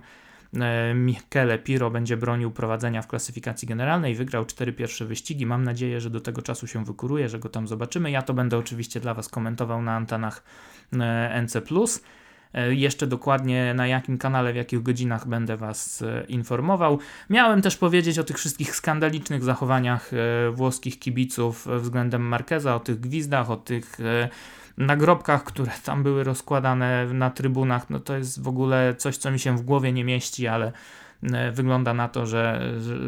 Michele 0.94 1.58
Piro 1.58 1.90
będzie 1.90 2.16
bronił 2.16 2.50
prowadzenia 2.50 3.02
w 3.02 3.06
klasyfikacji 3.06 3.68
generalnej, 3.68 4.14
wygrał 4.14 4.44
cztery 4.44 4.72
pierwsze 4.72 5.04
wyścigi. 5.04 5.46
Mam 5.46 5.64
nadzieję, 5.64 6.00
że 6.00 6.10
do 6.10 6.20
tego 6.20 6.42
czasu 6.42 6.66
się 6.66 6.84
wykuruje, 6.84 7.28
że 7.28 7.38
go 7.38 7.48
tam 7.48 7.68
zobaczymy. 7.68 8.10
Ja 8.10 8.22
to 8.22 8.34
będę 8.34 8.58
oczywiście 8.58 9.00
dla 9.00 9.14
Was 9.14 9.28
komentował 9.28 9.82
na 9.82 9.96
antenach 9.96 10.42
e, 10.92 11.42
NC. 11.42 11.62
E, 12.54 12.74
jeszcze 12.74 13.06
dokładnie 13.06 13.74
na 13.74 13.86
jakim 13.86 14.18
kanale, 14.18 14.52
w 14.52 14.56
jakich 14.56 14.82
godzinach 14.82 15.28
będę 15.28 15.56
Was 15.56 16.04
informował. 16.28 16.98
Miałem 17.30 17.62
też 17.62 17.76
powiedzieć 17.76 18.18
o 18.18 18.24
tych 18.24 18.38
wszystkich 18.38 18.76
skandalicznych 18.76 19.44
zachowaniach 19.44 20.10
włoskich 20.52 20.98
kibiców 20.98 21.68
względem 21.78 22.22
Marqueza, 22.22 22.74
o 22.74 22.80
tych 22.80 23.00
gwizdach, 23.00 23.50
o 23.50 23.56
tych 23.56 23.98
nagrobkach, 24.78 25.44
które 25.44 25.72
tam 25.84 26.02
były 26.02 26.24
rozkładane 26.24 27.06
na 27.06 27.30
trybunach, 27.30 27.90
no 27.90 28.00
to 28.00 28.16
jest 28.16 28.42
w 28.42 28.48
ogóle 28.48 28.94
coś, 28.98 29.16
co 29.16 29.30
mi 29.30 29.38
się 29.38 29.56
w 29.56 29.62
głowie 29.62 29.92
nie 29.92 30.04
mieści, 30.04 30.46
ale 30.46 30.72
e, 31.22 31.52
wygląda 31.52 31.94
na 31.94 32.08
to, 32.08 32.26
że, 32.26 32.72
że, 32.80 32.98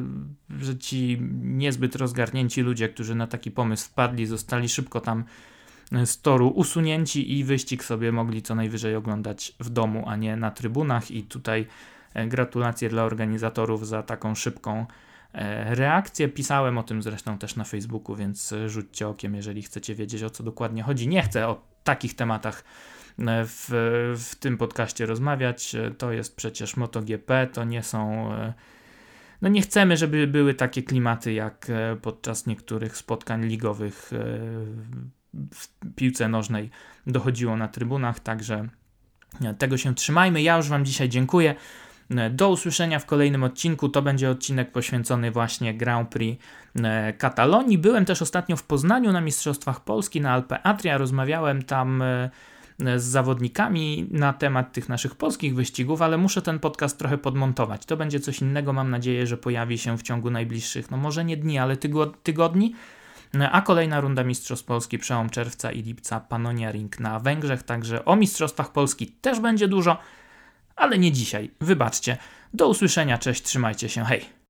że 0.61 0.79
ci 0.79 1.19
niezbyt 1.43 1.97
rozgarnięci 1.97 2.63
ludzie, 2.63 2.89
którzy 2.89 3.15
na 3.15 3.27
taki 3.27 3.51
pomysł 3.51 3.89
wpadli, 3.89 4.27
zostali 4.27 4.69
szybko 4.69 5.01
tam 5.01 5.25
z 6.05 6.21
toru 6.21 6.49
usunięci 6.49 7.39
i 7.39 7.45
wyścig 7.45 7.85
sobie 7.85 8.13
mogli 8.13 8.43
co 8.43 8.55
najwyżej 8.55 8.97
oglądać 8.97 9.55
w 9.61 9.71
domu, 9.71 10.05
a 10.07 10.17
nie 10.17 10.37
na 10.37 10.51
trybunach. 10.51 11.11
I 11.11 11.23
tutaj 11.23 11.67
e, 12.15 12.27
gratulacje 12.27 12.89
dla 12.89 13.05
organizatorów 13.05 13.87
za 13.89 14.03
taką 14.03 14.35
szybką 14.35 14.87
reakcje. 15.65 16.29
Pisałem 16.29 16.79
o 16.79 16.83
tym 16.83 17.03
zresztą 17.03 17.39
też 17.39 17.57
na 17.57 17.65
Facebooku, 17.65 18.17
więc 18.17 18.55
rzućcie 18.67 19.09
okiem, 19.09 19.35
jeżeli 19.35 19.63
chcecie 19.63 19.95
wiedzieć 19.95 20.23
o 20.23 20.31
co 20.31 20.43
dokładnie 20.43 20.83
chodzi. 20.83 21.09
Nie 21.09 21.23
chcę 21.23 21.49
o 21.49 21.63
takich 21.85 22.17
tematach 22.17 22.65
e, 23.19 23.45
w, 23.45 23.69
w 24.19 24.35
tym 24.35 24.59
podcaście 24.59 25.07
rozmawiać. 25.07 25.75
E, 25.75 25.91
to 25.91 26.13
jest 26.13 26.37
przecież 26.37 26.77
MotoGP, 26.77 27.47
to 27.53 27.65
nie 27.65 27.83
są. 27.83 28.31
No 29.43 29.49
nie 29.49 29.63
chcemy, 29.63 29.97
żeby 29.97 30.27
były 30.27 30.55
takie 30.55 30.83
klimaty 30.83 31.33
jak 31.33 31.67
podczas 32.03 32.47
niektórych 32.47 32.97
spotkań 32.97 33.45
ligowych 33.45 34.11
w 35.55 35.69
piłce 35.97 36.29
nożnej 36.29 36.71
dochodziło 37.07 37.57
na 37.57 37.69
trybunach, 37.69 38.21
także 38.21 38.69
tego 39.59 39.77
się 39.77 39.95
trzymajmy. 39.95 40.43
Ja 40.43 40.57
już 40.57 40.69
Wam 40.69 40.85
dzisiaj 40.85 41.09
dziękuję. 41.09 41.55
Do 42.31 42.49
usłyszenia 42.49 42.99
w 42.99 43.07
kolejnym 43.07 43.45
odcinku. 43.45 43.89
To 43.89 44.03
będzie 44.03 44.31
odcinek 44.31 44.73
poświęcony 44.73 45.31
właśnie 45.31 45.75
Grand 45.75 46.09
Prix 46.09 46.45
e, 46.83 47.13
Katalonii. 47.13 47.79
Byłem 47.79 48.05
też 48.05 48.23
ostatnio 48.23 48.57
w 48.57 48.63
Poznaniu 48.63 49.13
na 49.13 49.21
Mistrzostwach 49.21 49.81
Polski 49.81 50.21
na 50.21 50.33
Alpe 50.33 50.63
Adria. 50.63 50.99
Rozmawiałem 50.99 51.63
tam 51.63 52.03
e, 52.03 52.31
z 52.97 53.05
zawodnikami 53.05 54.07
na 54.11 54.33
temat 54.33 54.73
tych 54.73 54.89
naszych 54.89 55.15
polskich 55.15 55.55
wyścigów, 55.55 56.03
ale 56.03 56.19
muszę 56.19 56.43
ten 56.43 56.59
podcast 56.59 56.99
trochę 56.99 57.19
podmontować. 57.19 57.87
To 57.87 57.97
będzie 57.97 58.21
coś 58.21 58.41
innego. 58.41 58.73
Mam 58.73 58.91
nadzieję, 58.91 59.27
że 59.27 59.37
pojawi 59.37 59.79
się 59.79 59.99
w 59.99 60.03
ciągu 60.03 60.31
najbliższych, 60.31 60.91
no 60.91 60.97
może 60.97 61.25
nie 61.25 61.37
dni, 61.37 61.59
ale 61.59 61.77
tygodni. 62.23 62.75
A 63.53 63.63
kolejna 63.63 64.01
runda 64.01 64.25
Mistrzostw 64.25 64.67
Polski 64.67 64.99
przełom 64.99 65.31
czerwca 65.31 65.73
i 65.73 65.83
lipca 65.83 66.21
Panonia 66.21 66.73
Ring 66.73 67.01
na 67.01 67.21
Węgrzech, 67.21 67.63
także 67.63 68.05
o 68.05 68.17
Mistrzostwach 68.17 68.73
Polski 68.73 69.07
też 69.07 69.41
będzie 69.41 69.69
dużo 69.69 69.99
ale 70.77 70.99
nie 70.99 71.13
dzisiaj. 71.13 71.51
Wybaczcie. 71.61 72.17
Do 72.55 72.69
usłyszenia, 72.69 73.19
cześć, 73.19 73.43
trzymajcie 73.43 73.89
się, 73.89 74.05
hej. 74.05 74.44